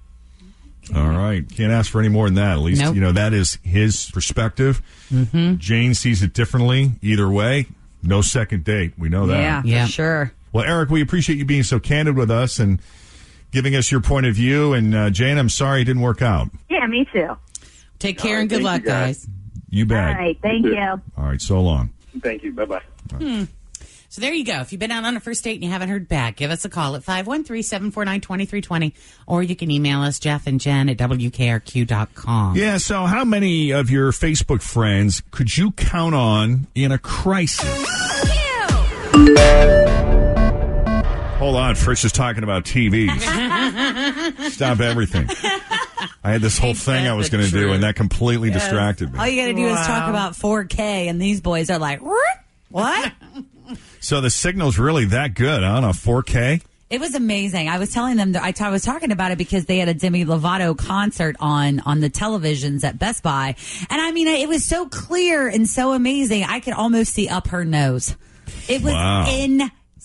All 0.95 1.09
right. 1.09 1.49
Can't 1.49 1.73
ask 1.73 1.91
for 1.91 2.01
any 2.01 2.09
more 2.09 2.27
than 2.27 2.35
that. 2.35 2.53
At 2.53 2.59
least, 2.59 2.83
Nope. 2.83 2.95
you 2.95 3.01
know, 3.01 3.13
that 3.13 3.33
is 3.33 3.59
his 3.63 4.11
perspective. 4.11 4.83
Mm-hmm. 5.11 5.57
Jane 5.57 5.95
sees 5.95 6.23
it 6.23 6.33
differently. 6.35 6.93
Either 7.03 7.29
way, 7.31 7.67
no 8.03 8.21
second 8.23 8.65
date. 8.65 8.93
We 8.99 9.09
know 9.09 9.27
that. 9.29 9.41
Yeah, 9.41 9.63
Yeah. 9.65 9.87
sure. 9.87 10.33
Well, 10.53 10.65
Eric, 10.65 10.91
we 10.91 11.01
appreciate 11.01 11.37
you 11.39 11.45
being 11.45 11.63
so 11.63 11.79
candid 11.81 12.17
with 12.17 12.31
us 12.31 12.59
and 12.59 12.81
giving 13.51 13.75
us 13.75 13.91
your 13.91 14.01
point 14.01 14.27
of 14.27 14.35
view. 14.35 14.73
And 14.73 14.95
uh, 14.95 15.11
Jane, 15.11 15.39
I'm 15.39 15.49
sorry 15.49 15.83
it 15.83 15.85
didn't 15.85 16.03
work 16.03 16.23
out. 16.23 16.49
Yeah, 16.69 16.87
me 16.87 17.07
too. 17.13 17.37
Take 17.99 18.19
care 18.19 18.41
and 18.41 18.49
good 18.51 18.63
luck, 18.63 18.83
you, 18.83 18.87
guys. 18.89 19.25
guys. 19.25 19.29
You 19.71 19.87
bet. 19.87 20.17
right, 20.17 20.39
thank 20.43 20.65
you. 20.67 20.77
All 20.79 21.03
right. 21.25 21.41
So 21.41 21.61
long. 21.61 21.91
Thank 22.21 22.43
you. 22.45 22.53
Bye 22.53 22.67
bye. 22.67 23.47
So 24.15 24.21
there 24.21 24.33
you 24.33 24.45
go. 24.45 24.61
If 24.61 24.71
you've 24.71 24.79
been 24.79 24.93
out 24.93 25.03
on 25.03 25.17
a 25.17 25.21
first 25.21 25.43
date 25.43 25.55
and 25.55 25.65
you 25.65 25.71
haven't 25.71 25.89
heard 25.89 26.07
back, 26.07 26.37
give 26.37 26.53
us 26.53 26.65
a 26.65 26.69
call 26.69 26.95
at 26.95 27.03
513-749-2320 27.03 28.93
or 29.27 29.43
you 29.43 29.57
can 29.57 29.73
email 29.73 30.03
us 30.03 30.21
Jeff 30.21 30.47
and 30.47 30.61
Jen 30.61 30.89
at 30.89 30.99
WKRQ.com. 30.99 32.55
Yeah. 32.57 32.77
So, 32.77 33.07
how 33.07 33.25
many 33.25 33.73
of 33.73 33.91
your 33.91 34.13
Facebook 34.13 34.63
friends 34.63 35.21
could 35.33 35.57
you 35.57 35.73
count 35.73 36.15
on 36.15 36.69
in 36.77 36.93
a 36.93 36.99
crisis? 36.99 37.67
Hold 41.39 41.57
on. 41.57 41.75
Frisch 41.75 42.05
is 42.05 42.13
talking 42.13 42.45
about 42.45 42.63
TVs. 42.63 43.21
Stop 44.53 44.79
everything. 44.79 45.29
I 46.23 46.31
had 46.31 46.41
this 46.41 46.57
whole 46.57 46.75
thing 46.75 47.09
I 47.09 47.15
was 47.15 47.31
going 47.31 47.45
to 47.45 47.51
do, 47.51 47.73
and 47.73 47.83
that 47.83 47.97
completely 47.97 48.53
distracted 48.53 49.13
me. 49.13 49.19
All 49.19 49.27
you 49.27 49.43
got 49.43 49.49
to 49.49 49.55
do 49.55 49.67
is 49.67 49.87
talk 49.89 50.09
about 50.09 50.35
4K, 50.35 51.09
and 51.09 51.21
these 51.21 51.41
boys 51.41 51.69
are 51.69 51.81
like, 51.81 52.01
"What? 52.01 53.13
So 54.05 54.21
the 54.21 54.29
signal's 54.29 54.79
really 54.79 55.07
that 55.07 55.33
good 55.33 55.65
on 55.65 55.83
a 55.83 55.89
4K? 55.89 56.61
It 56.91 57.01
was 57.01 57.15
amazing. 57.15 57.71
I 57.71 57.79
was 57.79 57.91
telling 57.91 58.17
them 58.17 58.33
that 58.33 58.43
I, 58.43 58.53
t- 58.53 58.63
I 58.63 58.69
was 58.69 58.83
talking 58.83 59.13
about 59.13 59.33
it 59.33 59.39
because 59.39 59.65
they 59.65 59.79
had 59.79 59.89
a 59.89 59.95
Demi 59.95 60.27
Lovato 60.27 60.77
concert 60.77 61.37
on 61.41 61.81
on 61.81 62.01
the 62.01 62.11
televisions 62.11 62.85
at 62.85 62.99
Best 62.99 63.23
Buy, 63.23 63.57
and 63.89 64.03
I 64.03 64.13
mean, 64.13 64.29
it 64.29 64.47
was 64.47 64.63
so 64.63 64.87
clear 64.91 65.49
and 65.49 65.67
so 65.67 65.95
amazing. 65.95 66.45
I 66.45 66.61
could 66.61 66.75
almost 66.75 67.15
see 67.15 67.31
up 67.31 67.49
her 67.49 67.65
nose. 67.65 68.15
It 68.69 68.83
was 68.83 68.93
Wow. 68.93 69.25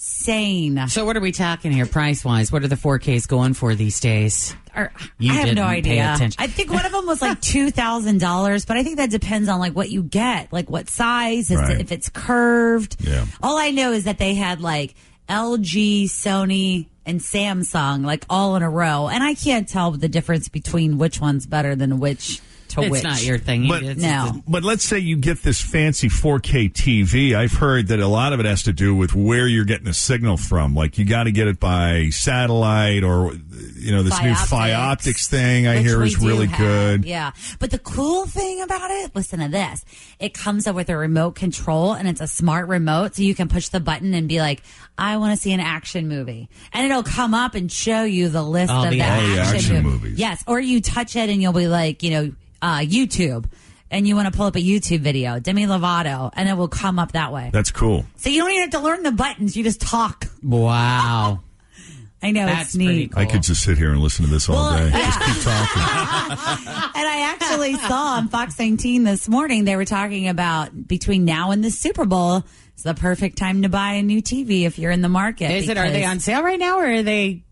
Insane. 0.10 0.88
So 0.88 1.06
what 1.06 1.16
are 1.16 1.20
we 1.22 1.32
talking 1.32 1.72
here 1.72 1.86
price 1.86 2.26
wise? 2.26 2.52
What 2.52 2.64
are 2.64 2.68
the 2.68 2.76
4Ks 2.76 3.28
going 3.28 3.54
for 3.54 3.76
these 3.76 4.00
days? 4.00 4.56
Or- 4.76 4.92
You 5.18 5.32
I 5.32 5.36
have 5.36 5.44
no 5.56 5.68
didn't 5.68 5.84
pay 5.86 6.00
idea. 6.00 6.14
attention. 6.16 6.42
I 6.44 6.48
think 6.48 6.72
one 6.72 6.86
of 6.86 6.92
them 6.92 7.06
was 7.06 7.22
like 7.22 7.40
two 7.54 7.72
thousand 7.72 8.20
dollars, 8.20 8.66
but 8.66 8.78
I 8.78 8.84
think 8.84 8.98
that 8.98 9.10
depends 9.10 9.50
on 9.50 9.60
like 9.60 9.74
what 9.74 9.90
you 9.90 10.04
get, 10.04 10.52
like 10.52 10.70
what 10.70 10.90
size, 10.90 11.52
if- 11.52 11.60
Right. 11.60 11.80
if 11.80 11.92
it's 11.92 12.10
curved. 12.10 12.98
Yeah. 13.00 13.26
All 13.42 13.58
I 13.58 13.72
know 13.72 13.92
is 13.92 14.06
that 14.06 14.18
they 14.18 14.36
had 14.36 14.62
like 14.62 14.96
LG, 15.28 16.06
Sony, 16.06 16.88
and 17.06 17.20
Samsung 17.20 18.06
like 18.06 18.26
all 18.30 18.56
in 18.56 18.64
a 18.64 18.70
row, 18.70 19.08
and 19.10 19.24
I 19.24 19.34
can't 19.36 19.68
tell 19.68 19.92
the 19.92 20.10
difference 20.10 20.48
between 20.50 20.98
which 20.98 21.20
one's 21.22 21.46
better 21.46 21.76
than 21.76 22.00
which 22.00 22.40
to 22.70 22.82
It's 22.82 22.90
which. 22.92 23.04
not 23.04 23.24
your 23.24 23.38
thing. 23.38 23.68
But, 23.68 23.84
It's- 23.84 23.98
no. 23.98 24.42
but 24.48 24.64
let's 24.64 24.84
say 24.84 25.00
you 25.00 25.16
get 25.18 25.44
this 25.44 25.62
fancy 25.62 26.10
4K 26.10 26.70
TV. 26.72 27.36
I've 27.36 27.54
heard 27.54 27.88
that 27.88 28.00
a 28.00 28.08
lot 28.08 28.34
of 28.34 28.40
it 28.40 28.46
has 28.46 28.64
to 28.64 28.74
do 28.74 28.96
with 28.96 29.14
where 29.16 29.48
you're 29.48 29.66
getting 29.66 29.86
the 29.86 29.94
signal 29.94 30.38
from. 30.38 30.74
Like 30.76 30.98
you 30.98 31.06
got 31.06 31.24
to 31.24 31.32
get 31.32 31.48
it 31.48 31.60
by 31.60 32.10
satellite 32.10 33.04
or, 33.04 33.34
you 33.76 33.92
know, 33.92 34.04
this 34.04 34.20
new 34.22 34.32
Fioptics. 34.32 34.72
Fioptics 34.74 35.28
thing 35.28 35.68
I 35.68 35.78
hear 35.78 36.02
is 36.04 36.20
really 36.20 36.48
have, 36.48 36.58
good. 36.58 37.06
Yeah. 37.06 37.32
But 37.60 37.72
the 37.72 37.80
cool 37.80 38.26
thing 38.26 38.62
about 38.62 38.90
it, 38.92 39.16
listen 39.16 39.40
to 39.40 39.48
this. 39.50 39.84
It 40.20 40.34
comes 40.34 40.68
up 40.68 40.76
with 40.76 40.90
a 40.90 40.98
remote 40.98 41.36
control 41.36 41.94
and 41.94 42.08
it's 42.08 42.22
a 42.22 42.28
smart 42.28 42.68
remote. 42.68 43.16
So 43.16 43.24
you 43.24 43.36
can 43.36 43.48
push 43.48 43.70
the 43.70 43.80
button 43.80 44.14
and 44.14 44.28
be 44.28 44.40
like, 44.40 44.62
I 44.98 45.18
want 45.18 45.36
to 45.36 45.42
see 45.42 45.54
an 45.54 45.60
action 45.62 46.08
movie. 46.08 46.50
And 46.74 46.86
it'll 46.86 47.04
come 47.04 47.34
up 47.34 47.56
and 47.56 47.72
show 47.72 48.04
you 48.04 48.30
the 48.30 48.44
list 48.44 48.72
All 48.72 48.84
of 48.84 48.90
the 48.92 48.98
the, 48.98 49.02
action, 49.02 49.40
action 49.40 49.76
mov- 49.78 49.84
movies. 49.84 50.20
Yes. 50.20 50.44
Or 50.48 50.60
you 50.60 50.82
touch 50.82 51.16
it 51.16 51.30
and 51.30 51.42
you'll 51.42 51.54
be 51.54 51.68
like, 51.68 52.04
you 52.04 52.12
know, 52.12 52.32
uh, 52.62 52.80
YouTube. 52.80 53.46
And 53.92 54.08
you 54.08 54.16
want 54.16 54.32
to 54.32 54.38
pull 54.38 54.46
up 54.46 54.56
a 54.56 54.60
YouTube 54.60 55.00
video, 55.00 55.40
Demi 55.40 55.66
Lovato, 55.66 56.30
and 56.36 56.48
it 56.48 56.54
will 56.56 56.68
come 56.68 57.00
up 57.00 57.14
that 57.14 57.34
way. 57.34 57.50
That's 57.52 57.72
cool. 57.72 58.06
So 58.18 58.30
you 58.30 58.40
don't 58.42 58.52
even 58.52 58.62
have 58.70 58.80
to 58.80 58.86
learn 58.86 59.02
the 59.02 59.12
buttons. 59.12 59.58
You 59.58 59.64
just 59.64 59.82
talk. 59.82 60.28
Wow. 60.44 61.40
I 62.22 62.32
know 62.32 62.46
That's 62.46 62.70
it's 62.70 62.76
neat. 62.76 63.14
I 63.16 63.26
could 63.26 63.42
just 63.44 63.64
sit 63.64 63.78
here 63.78 63.92
and 63.92 64.00
listen 64.02 64.26
to 64.26 64.32
this 64.32 64.48
all 64.50 64.56
Well, 64.56 64.78
day. 64.78 64.90
yeah. 64.96 65.06
Just 65.06 65.20
keep 65.22 65.44
talking. 65.44 65.84
And 67.00 67.08
I 67.08 67.34
actually 67.34 67.76
saw 67.78 68.18
on 68.18 68.28
Fox 68.28 68.60
19 68.60 69.06
this 69.06 69.30
morning, 69.30 69.64
they 69.64 69.76
were 69.78 69.86
talking 69.86 70.28
about 70.28 70.88
between 70.88 71.24
now 71.26 71.52
and 71.52 71.64
the 71.64 71.72
Super 71.72 72.06
Bowl, 72.06 72.44
it's 72.74 72.84
the 72.84 72.94
perfect 72.94 73.38
time 73.38 73.62
to 73.62 73.70
buy 73.70 73.94
a 73.94 74.04
new 74.04 74.22
TV 74.22 74.64
if 74.66 74.78
you're 74.78 74.92
in 74.92 75.02
the 75.02 75.10
market. 75.10 75.50
Is 75.50 75.70
it 75.70 75.78
are 75.78 75.90
they 75.90 76.04
on 76.04 76.20
sale 76.20 76.44
right 76.44 76.60
now 76.60 76.80
or 76.80 76.86
are 76.92 77.04
they 77.04 77.44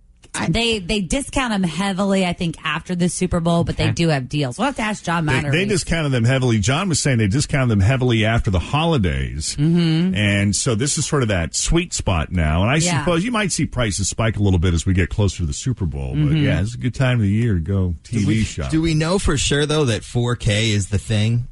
They 0.49 0.79
they 0.79 1.01
discount 1.01 1.51
them 1.53 1.63
heavily, 1.63 2.25
I 2.25 2.33
think, 2.33 2.55
after 2.63 2.95
the 2.95 3.09
Super 3.09 3.39
Bowl, 3.39 3.63
but 3.63 3.77
they 3.77 3.91
do 3.91 4.09
have 4.09 4.29
deals. 4.29 4.57
We'll 4.57 4.65
have 4.67 4.75
to 4.77 4.81
ask 4.81 5.03
John 5.03 5.25
They, 5.25 5.41
they 5.41 5.65
discounted 5.65 6.11
them 6.11 6.23
heavily. 6.23 6.59
John 6.59 6.89
was 6.89 6.99
saying 6.99 7.17
they 7.17 7.27
discounted 7.27 7.69
them 7.69 7.79
heavily 7.79 8.25
after 8.25 8.51
the 8.51 8.59
holidays. 8.59 9.55
Mm-hmm. 9.57 10.15
And 10.15 10.55
so 10.55 10.75
this 10.75 10.97
is 10.97 11.05
sort 11.05 11.21
of 11.23 11.29
that 11.29 11.55
sweet 11.55 11.93
spot 11.93 12.31
now. 12.31 12.61
And 12.61 12.71
I 12.71 12.75
Yeah. 12.77 12.99
suppose 12.99 13.23
you 13.25 13.31
might 13.31 13.51
see 13.51 13.65
prices 13.65 14.09
spike 14.09 14.37
a 14.37 14.43
little 14.43 14.59
bit 14.59 14.73
as 14.73 14.85
we 14.85 14.93
get 14.93 15.09
closer 15.09 15.37
to 15.37 15.45
the 15.45 15.53
Super 15.53 15.85
Bowl. 15.85 16.11
But 16.13 16.33
Mhm. 16.33 16.43
yeah, 16.43 16.61
it's 16.61 16.75
a 16.75 16.77
good 16.77 16.95
time 16.95 17.17
of 17.17 17.23
the 17.23 17.29
year 17.31 17.55
to 17.55 17.59
go 17.59 17.95
TV 18.03 18.19
do 18.21 18.27
we, 18.27 18.43
shop. 18.43 18.69
Do 18.71 18.81
we 18.81 18.93
know 18.93 19.19
for 19.19 19.37
sure 19.37 19.65
though 19.65 19.85
that 19.85 20.03
4K 20.03 20.71
is 20.71 20.87
the 20.89 20.97
thing? 20.97 21.47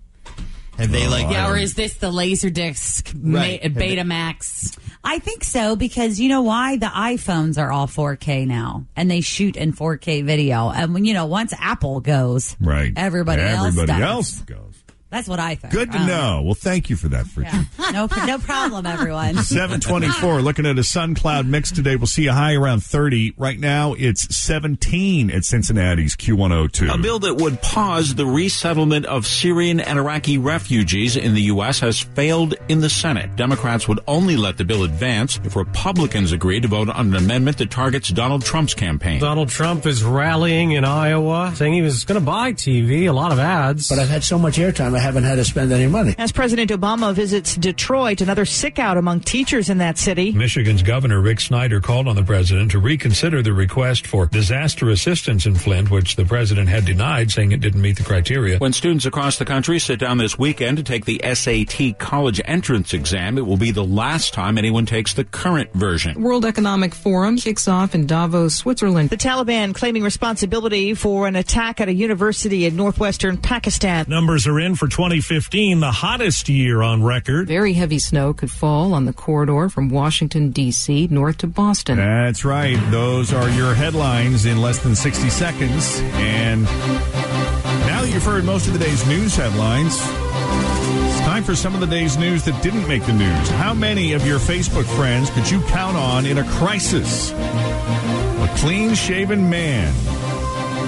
Have 0.77 0.91
they 0.91 1.07
Oh, 1.07 1.09
like? 1.09 1.31
Yeah, 1.31 1.49
or 1.49 1.57
is 1.57 1.75
this 1.75 1.93
the 1.93 2.11
Laserdisc 2.11 3.13
Right. 3.23 3.63
ma- 3.73 3.79
Betamax? 3.81 4.77
I 5.07 5.19
think 5.19 5.43
so 5.43 5.75
because 5.75 6.19
you 6.19 6.29
know 6.29 6.41
why 6.41 6.77
the 6.77 6.87
iPhones 6.87 7.59
are 7.59 7.71
all 7.71 7.85
4K 7.87 8.47
now 8.47 8.85
and 8.95 9.09
they 9.09 9.21
shoot 9.21 9.55
in 9.55 9.71
4K 9.71 10.25
video. 10.25 10.71
And 10.71 10.95
when 10.95 11.05
you 11.05 11.13
know 11.13 11.27
once 11.27 11.53
Apple 11.57 11.99
goes, 11.99 12.57
right. 12.59 12.91
everybody, 12.97 13.43
Everybody 13.43 14.01
else, 14.01 14.39
else 14.39 14.41
goes. 14.41 14.74
That's 15.11 15.27
what 15.27 15.39
I 15.39 15.55
think. 15.55 15.71
Good 15.71 15.91
to 15.93 15.99
Um, 15.99 16.07
know. 16.07 16.41
Well, 16.43 16.55
thank 16.55 16.89
you 16.89 16.95
for 16.95 17.07
that, 17.09 17.25
Bridget. 17.33 17.53
No, 17.93 18.07
no 18.25 18.37
problem, 18.39 18.85
everyone. 18.85 19.35
724. 19.43 20.41
Looking 20.41 20.65
at 20.65 20.77
a 20.77 20.83
sun 20.83 21.15
cloud 21.15 21.45
mix 21.45 21.71
today. 21.71 21.95
We'll 21.95 22.07
see 22.07 22.27
a 22.27 22.33
high 22.33 22.55
around 22.55 22.83
30. 22.83 23.35
Right 23.37 23.59
now, 23.59 23.93
it's 23.93 24.35
17 24.35 25.29
at 25.31 25.45
Cincinnati's 25.45 26.15
Q102. 26.15 26.93
A 26.93 26.97
bill 26.97 27.19
that 27.19 27.35
would 27.37 27.61
pause 27.61 28.15
the 28.15 28.25
resettlement 28.25 29.05
of 29.05 29.25
Syrian 29.25 29.79
and 29.79 29.99
Iraqi 29.99 30.37
refugees 30.37 31.15
in 31.15 31.33
the 31.33 31.43
U.S. 31.43 31.79
has 31.79 31.99
failed 31.99 32.55
in 32.67 32.81
the 32.81 32.89
Senate. 32.89 33.35
Democrats 33.35 33.87
would 33.87 33.99
only 34.07 34.35
let 34.35 34.57
the 34.57 34.65
bill 34.65 34.83
advance 34.83 35.39
if 35.43 35.55
Republicans 35.55 36.31
agree 36.31 36.59
to 36.59 36.67
vote 36.67 36.89
on 36.89 37.07
an 37.07 37.15
amendment 37.15 37.57
that 37.59 37.69
targets 37.71 38.09
Donald 38.09 38.43
Trump's 38.43 38.73
campaign. 38.73 39.19
Donald 39.21 39.49
Trump 39.49 39.85
is 39.85 40.03
rallying 40.03 40.71
in 40.71 40.83
Iowa, 40.83 41.53
saying 41.55 41.73
he 41.73 41.81
was 41.81 42.03
going 42.05 42.19
to 42.19 42.25
buy 42.25 42.53
TV, 42.53 43.07
a 43.07 43.13
lot 43.13 43.31
of 43.31 43.39
ads. 43.39 43.87
But 43.87 43.99
I've 43.99 44.09
had 44.09 44.23
so 44.23 44.37
much 44.39 44.57
airtime, 44.57 44.94
I 44.95 44.99
haven't 44.99 45.23
had 45.23 45.35
to 45.35 45.45
spend 45.45 45.71
any 45.71 45.87
money. 45.87 46.15
As 46.17 46.31
President 46.31 46.71
Obama 46.71 47.13
visits 47.13 47.55
Detroit, 47.55 48.21
another 48.21 48.45
sick 48.45 48.79
out 48.79 48.97
among 48.97 49.21
teachers 49.21 49.69
in 49.69 49.79
that 49.79 49.97
city. 49.97 50.31
Michigan's 50.31 50.83
Governor 50.83 51.21
Rick 51.21 51.41
Snyder 51.41 51.81
called 51.81 52.07
on 52.07 52.15
the 52.15 52.23
president 52.23 52.71
to 52.71 52.79
reconsider 52.79 53.41
the 53.41 53.53
request 53.53 54.07
for 54.07 54.25
disaster 54.27 54.89
assistance 54.89 55.45
in 55.45 55.55
Flint, 55.55 55.91
which 55.91 56.15
the 56.15 56.25
president 56.25 56.69
had 56.69 56.85
denied, 56.85 57.31
saying 57.31 57.51
it 57.51 57.61
didn't 57.61 57.81
meet 57.81 57.97
the 57.97 58.03
criteria. 58.03 58.57
When 58.57 58.73
students 58.73 59.05
across 59.05 59.37
the 59.37 59.45
country 59.45 59.79
sit 59.79 59.99
down 59.99 60.17
this 60.17 60.37
weekend 60.37 60.77
to 60.77 60.83
take 60.83 61.05
the 61.05 61.21
SAT 61.23 61.99
college 61.99 62.41
entrance 62.45 62.93
exam, 62.93 63.37
it 63.37 63.45
will 63.45 63.57
be 63.57 63.71
the 63.71 63.83
last 63.83 64.33
time 64.33 64.57
anyone 64.57 64.85
takes 64.85 65.13
the 65.13 65.23
current 65.23 65.71
version. 65.73 66.21
World 66.21 66.45
Economic 66.45 66.93
Forum 66.93 67.37
kicks 67.37 67.67
off 67.67 67.95
in 67.95 68.05
Davos, 68.05 68.55
Switzerland. 68.55 69.09
The 69.09 69.17
Taliban 69.17 69.73
claiming 69.73 70.03
responsibility 70.03 70.93
for 70.93 71.27
an 71.27 71.35
attack 71.35 71.81
at 71.81 71.89
a 71.89 71.93
university 71.93 72.65
in 72.65 72.75
northwestern 72.75 73.37
Pakistan. 73.37 74.05
Numbers 74.07 74.47
are 74.47 74.59
in 74.59 74.75
for 74.75 74.84
2015, 74.87 75.79
the 75.79 75.91
hottest 75.91 76.49
year 76.49 76.81
on 76.81 77.03
record. 77.03 77.47
Very 77.47 77.73
heavy 77.73 77.99
snow 77.99 78.33
could 78.33 78.51
fall 78.51 78.93
on 78.93 79.05
the 79.05 79.13
corridor 79.13 79.69
from 79.69 79.89
Washington, 79.89 80.51
D.C. 80.51 81.07
north 81.11 81.39
to 81.39 81.47
Boston. 81.47 81.97
That's 81.97 82.45
right. 82.45 82.77
Those 82.91 83.33
are 83.33 83.49
your 83.49 83.73
headlines 83.73 84.45
in 84.45 84.61
less 84.61 84.79
than 84.79 84.95
60 84.95 85.29
seconds. 85.29 85.99
And 86.15 86.63
now 86.63 88.01
that 88.01 88.09
you've 88.13 88.23
heard 88.23 88.43
most 88.45 88.67
of 88.67 88.73
the 88.73 88.79
day's 88.79 89.05
news 89.07 89.35
headlines, 89.35 89.97
it's 89.99 91.19
time 91.21 91.43
for 91.43 91.55
some 91.55 91.73
of 91.73 91.79
the 91.79 91.87
day's 91.87 92.17
news 92.17 92.43
that 92.45 92.61
didn't 92.61 92.87
make 92.87 93.05
the 93.05 93.13
news. 93.13 93.49
How 93.49 93.73
many 93.73 94.13
of 94.13 94.25
your 94.25 94.39
Facebook 94.39 94.85
friends 94.95 95.29
could 95.31 95.49
you 95.49 95.61
count 95.63 95.97
on 95.97 96.25
in 96.25 96.37
a 96.37 96.43
crisis? 96.51 97.31
A 97.31 98.53
clean 98.57 98.93
shaven 98.93 99.49
man 99.49 99.93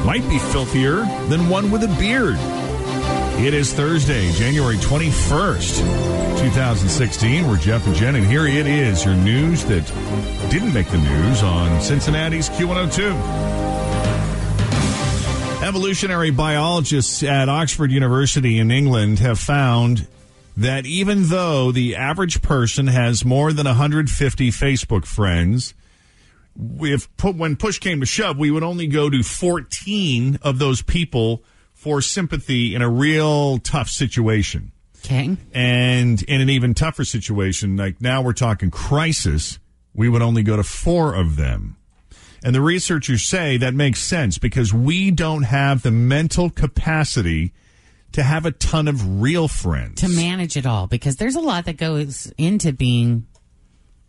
might 0.06 0.28
be 0.30 0.40
filthier 0.40 1.02
than 1.28 1.50
one 1.50 1.70
with 1.70 1.84
a 1.84 1.88
beard. 2.00 2.38
It 3.40 3.54
is 3.54 3.72
Thursday, 3.72 4.32
January 4.32 4.78
21st, 4.78 5.78
2016. 6.42 7.48
We're 7.48 7.58
Jeff 7.58 7.86
and 7.86 7.96
Jen, 7.96 8.16
and 8.16 8.26
here 8.26 8.48
it 8.48 8.66
is 8.66 9.06
your 9.06 9.14
news 9.14 9.64
that 9.66 9.86
didn't 10.50 10.74
make 10.74 10.90
the 10.90 10.98
news 10.98 11.44
on 11.44 11.80
Cincinnati's 11.80 12.50
Q102. 12.50 13.12
Evolutionary 15.62 16.32
biologists 16.32 17.22
at 17.22 17.48
Oxford 17.48 17.92
University 17.92 18.58
in 18.58 18.72
England 18.72 19.20
have 19.20 19.38
found 19.38 20.08
that 20.58 20.88
even 20.88 21.28
though 21.28 21.72
the 21.72 21.96
average 21.96 22.42
person 22.42 22.88
has 22.88 23.24
more 23.24 23.54
than 23.54 23.68
150 23.68 24.50
Facebook 24.50 25.06
friends, 25.06 25.76
if 26.80 27.08
when 27.24 27.56
push 27.56 27.78
came 27.78 28.00
to 28.00 28.08
shove, 28.08 28.40
we 28.40 28.50
would 28.50 28.64
only 28.64 28.88
go 28.88 29.12
to 29.12 29.22
14 29.22 30.40
of 30.42 30.58
those 30.58 30.82
people 30.82 31.44
for 31.78 32.02
sympathy 32.02 32.74
in 32.74 32.82
a 32.82 32.90
real 32.90 33.60
tough 33.60 33.88
situation. 33.88 34.72
Okay. 35.06 35.38
And 35.54 36.22
in 36.24 36.42
an 36.42 36.50
even 36.50 36.74
tougher 36.74 37.06
situation, 37.06 37.78
like 37.78 38.02
now 38.02 38.24
we're 38.24 38.34
talking 38.34 38.72
crisis, 38.72 39.60
we 39.94 40.10
would 40.10 40.24
only 40.24 40.42
go 40.42 40.58
to 40.58 40.64
four 40.64 41.14
of 41.14 41.36
them. 41.36 41.78
And 42.44 42.54
the 42.54 42.62
researchers 42.62 43.24
say 43.24 43.58
that 43.58 43.76
makes 43.76 44.02
sense 44.02 44.40
because 44.40 44.74
we 44.74 45.12
don't 45.12 45.44
have 45.44 45.84
the 45.84 45.92
mental 45.92 46.50
capacity 46.50 47.54
to 48.14 48.24
have 48.24 48.48
a 48.48 48.52
ton 48.52 48.88
of 48.88 49.22
real 49.22 49.48
friends. 49.48 50.02
To 50.02 50.10
manage 50.10 50.58
it 50.58 50.66
all, 50.66 50.88
because 50.88 51.18
there's 51.18 51.36
a 51.36 51.42
lot 51.42 51.66
that 51.66 51.78
goes 51.78 52.34
into 52.40 52.74
being 52.74 53.28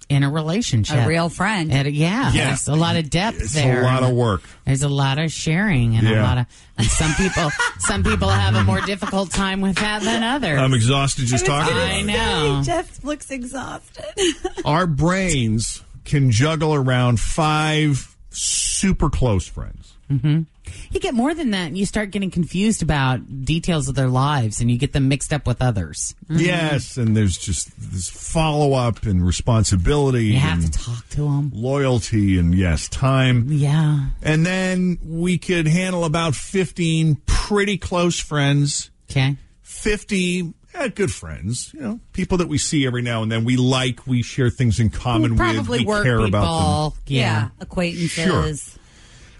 in 0.08 0.22
a 0.22 0.30
relationship. 0.30 0.96
A 1.04 1.06
real 1.06 1.28
friend. 1.28 1.70
And, 1.70 1.88
yeah, 1.88 2.32
Yeah. 2.32 2.46
there's 2.48 2.66
a 2.68 2.74
lot 2.74 2.96
of 2.96 3.10
depth 3.10 3.40
It's 3.40 3.52
there. 3.54 3.82
a 3.82 3.84
lot 3.84 4.02
of 4.02 4.10
work. 4.12 4.42
There's 4.64 4.82
a 4.82 4.88
lot 4.88 5.18
of 5.18 5.30
sharing 5.32 5.96
and 5.96 6.08
a 6.08 6.22
lot 6.22 6.38
of 6.38 6.46
and 6.78 6.86
some 6.86 7.12
people 7.14 7.50
some 7.80 8.02
people 8.02 8.28
have 8.28 8.54
a 8.54 8.64
more 8.64 8.80
difficult 8.80 9.30
time 9.30 9.60
with 9.60 9.76
that 9.76 10.02
than 10.02 10.22
others. 10.22 10.58
I'm 10.58 10.72
exhausted 10.74 11.26
just 11.26 11.44
talking 11.46 11.72
about 11.74 11.90
I 11.90 11.94
it. 11.98 12.04
know. 12.04 12.60
Jeff 12.64 13.04
looks 13.04 13.30
exhausted. 13.30 14.04
Our 14.64 14.86
brains 14.86 15.82
can 16.04 16.30
juggle 16.30 16.74
around 16.74 17.20
five 17.20 18.16
super 18.30 19.10
close 19.10 19.46
friends. 19.46 19.94
hmm 20.08 20.42
You 20.90 21.00
get 21.00 21.14
more 21.14 21.34
than 21.34 21.50
that, 21.50 21.66
and 21.66 21.78
you 21.78 21.86
start 21.86 22.10
getting 22.10 22.30
confused 22.30 22.82
about 22.82 23.44
details 23.44 23.88
of 23.88 23.94
their 23.94 24.08
lives, 24.08 24.60
and 24.60 24.70
you 24.70 24.78
get 24.78 24.92
them 24.92 25.08
mixed 25.08 25.32
up 25.32 25.46
with 25.46 25.62
others. 25.62 26.14
Yes, 26.30 26.96
and 26.96 27.16
there's 27.16 27.38
just 27.38 27.70
this 27.92 28.08
follow 28.08 28.74
up 28.74 29.04
and 29.04 29.24
responsibility. 29.24 30.26
You 30.26 30.38
have 30.38 30.64
and 30.64 30.72
to 30.72 30.78
talk 30.78 31.08
to 31.10 31.22
them. 31.22 31.50
Loyalty 31.54 32.38
and 32.38 32.54
yes, 32.54 32.88
time. 32.88 33.46
Yeah. 33.48 34.06
And 34.22 34.44
then 34.44 34.98
we 35.04 35.38
could 35.38 35.66
handle 35.66 36.04
about 36.04 36.34
15 36.34 37.22
pretty 37.26 37.78
close 37.78 38.18
friends. 38.20 38.90
Okay. 39.10 39.36
50 39.62 40.54
eh, 40.74 40.88
good 40.88 41.12
friends, 41.12 41.72
you 41.74 41.80
know, 41.80 42.00
people 42.12 42.38
that 42.38 42.48
we 42.48 42.58
see 42.58 42.86
every 42.86 43.02
now 43.02 43.22
and 43.22 43.30
then. 43.30 43.44
We 43.44 43.56
like, 43.56 44.06
we 44.06 44.22
share 44.22 44.50
things 44.50 44.80
in 44.80 44.90
common 44.90 45.36
Probably 45.36 45.58
with, 45.60 45.68
we 45.80 45.84
work 45.84 46.04
care 46.04 46.18
people. 46.18 46.26
about 46.26 46.90
them. 46.90 47.00
Yeah. 47.06 47.48
Acquaintances. 47.60 48.77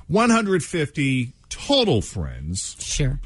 150 0.09 1.33
total 1.49 2.03
friends. 2.03 2.77
Sure. 2.81 3.21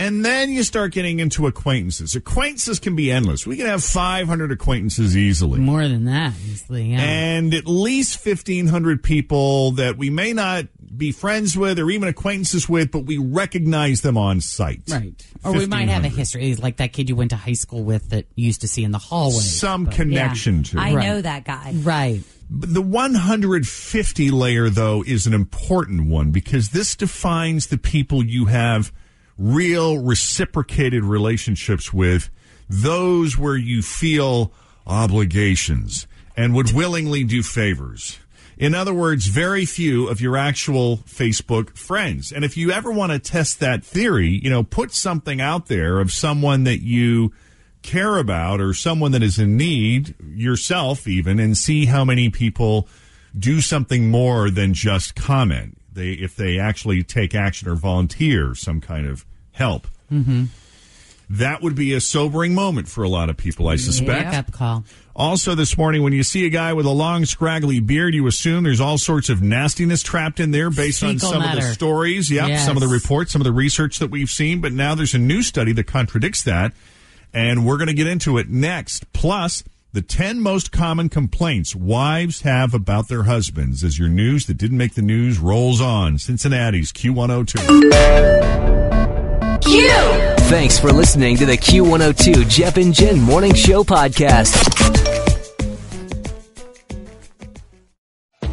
And 0.00 0.24
then 0.24 0.50
you 0.50 0.62
start 0.62 0.92
getting 0.92 1.20
into 1.20 1.46
acquaintances. 1.46 2.14
Acquaintances 2.16 2.78
can 2.78 2.96
be 2.96 3.12
endless. 3.12 3.46
We 3.46 3.58
can 3.58 3.66
have 3.66 3.84
500 3.84 4.50
acquaintances 4.50 5.14
easily. 5.14 5.60
More 5.60 5.86
than 5.86 6.06
that, 6.06 6.32
easily. 6.48 6.92
Yeah. 6.92 7.02
And 7.02 7.52
at 7.52 7.66
least 7.66 8.24
1,500 8.24 9.02
people 9.02 9.72
that 9.72 9.98
we 9.98 10.08
may 10.08 10.32
not 10.32 10.64
be 10.96 11.12
friends 11.12 11.54
with 11.54 11.78
or 11.78 11.90
even 11.90 12.08
acquaintances 12.08 12.66
with, 12.66 12.90
but 12.90 13.00
we 13.00 13.18
recognize 13.18 14.00
them 14.00 14.16
on 14.16 14.40
sight. 14.40 14.80
Right. 14.88 15.12
Or 15.44 15.52
we 15.52 15.66
might 15.66 15.90
have 15.90 16.04
a 16.04 16.08
history, 16.08 16.54
like 16.54 16.78
that 16.78 16.94
kid 16.94 17.10
you 17.10 17.16
went 17.16 17.30
to 17.30 17.36
high 17.36 17.52
school 17.52 17.84
with 17.84 18.08
that 18.08 18.24
you 18.36 18.46
used 18.46 18.62
to 18.62 18.68
see 18.68 18.84
in 18.84 18.92
the 18.92 18.98
hallway. 18.98 19.42
Some 19.42 19.86
connection 19.86 20.62
to. 20.62 20.80
I 20.80 20.90
it. 20.90 20.94
know 20.94 21.20
that 21.20 21.44
guy. 21.44 21.74
Right. 21.76 22.22
The 22.52 22.82
150 22.82 24.30
layer, 24.32 24.68
though, 24.68 25.04
is 25.06 25.28
an 25.28 25.34
important 25.34 26.08
one 26.08 26.32
because 26.32 26.70
this 26.70 26.96
defines 26.96 27.68
the 27.68 27.78
people 27.78 28.24
you 28.24 28.46
have 28.46 28.92
real 29.38 29.98
reciprocated 29.98 31.04
relationships 31.04 31.92
with, 31.92 32.28
those 32.68 33.38
where 33.38 33.56
you 33.56 33.82
feel 33.82 34.52
obligations 34.84 36.08
and 36.36 36.52
would 36.52 36.72
willingly 36.72 37.22
do 37.22 37.44
favors. 37.44 38.18
In 38.58 38.74
other 38.74 38.92
words, 38.92 39.28
very 39.28 39.64
few 39.64 40.08
of 40.08 40.20
your 40.20 40.36
actual 40.36 40.98
Facebook 40.98 41.76
friends. 41.78 42.32
And 42.32 42.44
if 42.44 42.56
you 42.56 42.72
ever 42.72 42.90
want 42.90 43.12
to 43.12 43.20
test 43.20 43.60
that 43.60 43.84
theory, 43.84 44.40
you 44.42 44.50
know, 44.50 44.64
put 44.64 44.92
something 44.92 45.40
out 45.40 45.66
there 45.66 46.00
of 46.00 46.12
someone 46.12 46.64
that 46.64 46.82
you 46.82 47.32
care 47.82 48.18
about 48.18 48.60
or 48.60 48.74
someone 48.74 49.12
that 49.12 49.22
is 49.22 49.38
in 49.38 49.56
need, 49.56 50.14
yourself 50.22 51.06
even, 51.08 51.38
and 51.38 51.56
see 51.56 51.86
how 51.86 52.04
many 52.04 52.28
people 52.30 52.88
do 53.38 53.60
something 53.60 54.10
more 54.10 54.50
than 54.50 54.74
just 54.74 55.14
comment. 55.14 55.76
They 55.92 56.12
if 56.12 56.36
they 56.36 56.58
actually 56.58 57.02
take 57.02 57.34
action 57.34 57.68
or 57.68 57.74
volunteer 57.74 58.54
some 58.54 58.80
kind 58.80 59.06
of 59.06 59.24
help. 59.52 59.86
Mm-hmm. 60.12 60.44
That 61.32 61.62
would 61.62 61.76
be 61.76 61.94
a 61.94 62.00
sobering 62.00 62.56
moment 62.56 62.88
for 62.88 63.04
a 63.04 63.08
lot 63.08 63.30
of 63.30 63.36
people, 63.36 63.68
I 63.68 63.76
suspect. 63.76 64.50
Call. 64.52 64.84
Also, 65.14 65.54
this 65.54 65.78
morning, 65.78 66.02
when 66.02 66.12
you 66.12 66.24
see 66.24 66.44
a 66.44 66.48
guy 66.48 66.72
with 66.72 66.86
a 66.86 66.90
long, 66.90 67.24
scraggly 67.24 67.78
beard, 67.78 68.14
you 68.14 68.26
assume 68.26 68.64
there's 68.64 68.80
all 68.80 68.98
sorts 68.98 69.28
of 69.28 69.40
nastiness 69.40 70.02
trapped 70.02 70.40
in 70.40 70.50
there 70.50 70.70
based 70.70 71.04
on 71.04 71.14
Fecal 71.14 71.30
some 71.30 71.42
of 71.42 71.54
the 71.54 71.62
stories. 71.62 72.32
Yep, 72.32 72.48
Yes. 72.48 72.64
some 72.66 72.76
of 72.76 72.80
the 72.80 72.88
reports, 72.88 73.30
some 73.30 73.40
of 73.40 73.44
the 73.44 73.52
research 73.52 74.00
that 74.00 74.10
we've 74.10 74.30
seen. 74.30 74.60
But 74.60 74.72
now 74.72 74.96
there's 74.96 75.14
a 75.14 75.18
new 75.18 75.42
study 75.42 75.72
that 75.72 75.86
contradicts 75.86 76.42
that. 76.42 76.72
And 77.32 77.64
we're 77.66 77.76
going 77.76 77.88
to 77.88 77.94
get 77.94 78.06
into 78.06 78.38
it 78.38 78.48
next. 78.48 79.12
Plus, 79.12 79.62
the 79.92 80.02
10 80.02 80.40
most 80.40 80.70
common 80.70 81.08
complaints 81.08 81.74
wives 81.74 82.42
have 82.42 82.74
about 82.74 83.08
their 83.08 83.24
husbands 83.24 83.82
as 83.82 83.98
your 83.98 84.08
news 84.08 84.46
that 84.46 84.54
didn't 84.54 84.78
make 84.78 84.94
the 84.94 85.02
news 85.02 85.38
rolls 85.38 85.80
on. 85.80 86.18
Cincinnati's 86.18 86.92
Q102. 86.92 87.90
Thanks 90.48 90.78
for 90.78 90.92
listening 90.92 91.36
to 91.36 91.46
the 91.46 91.56
Q102 91.56 92.48
Jeff 92.48 92.76
and 92.76 92.92
Jen 92.94 93.20
Morning 93.20 93.54
Show 93.54 93.84
podcast. 93.84 95.09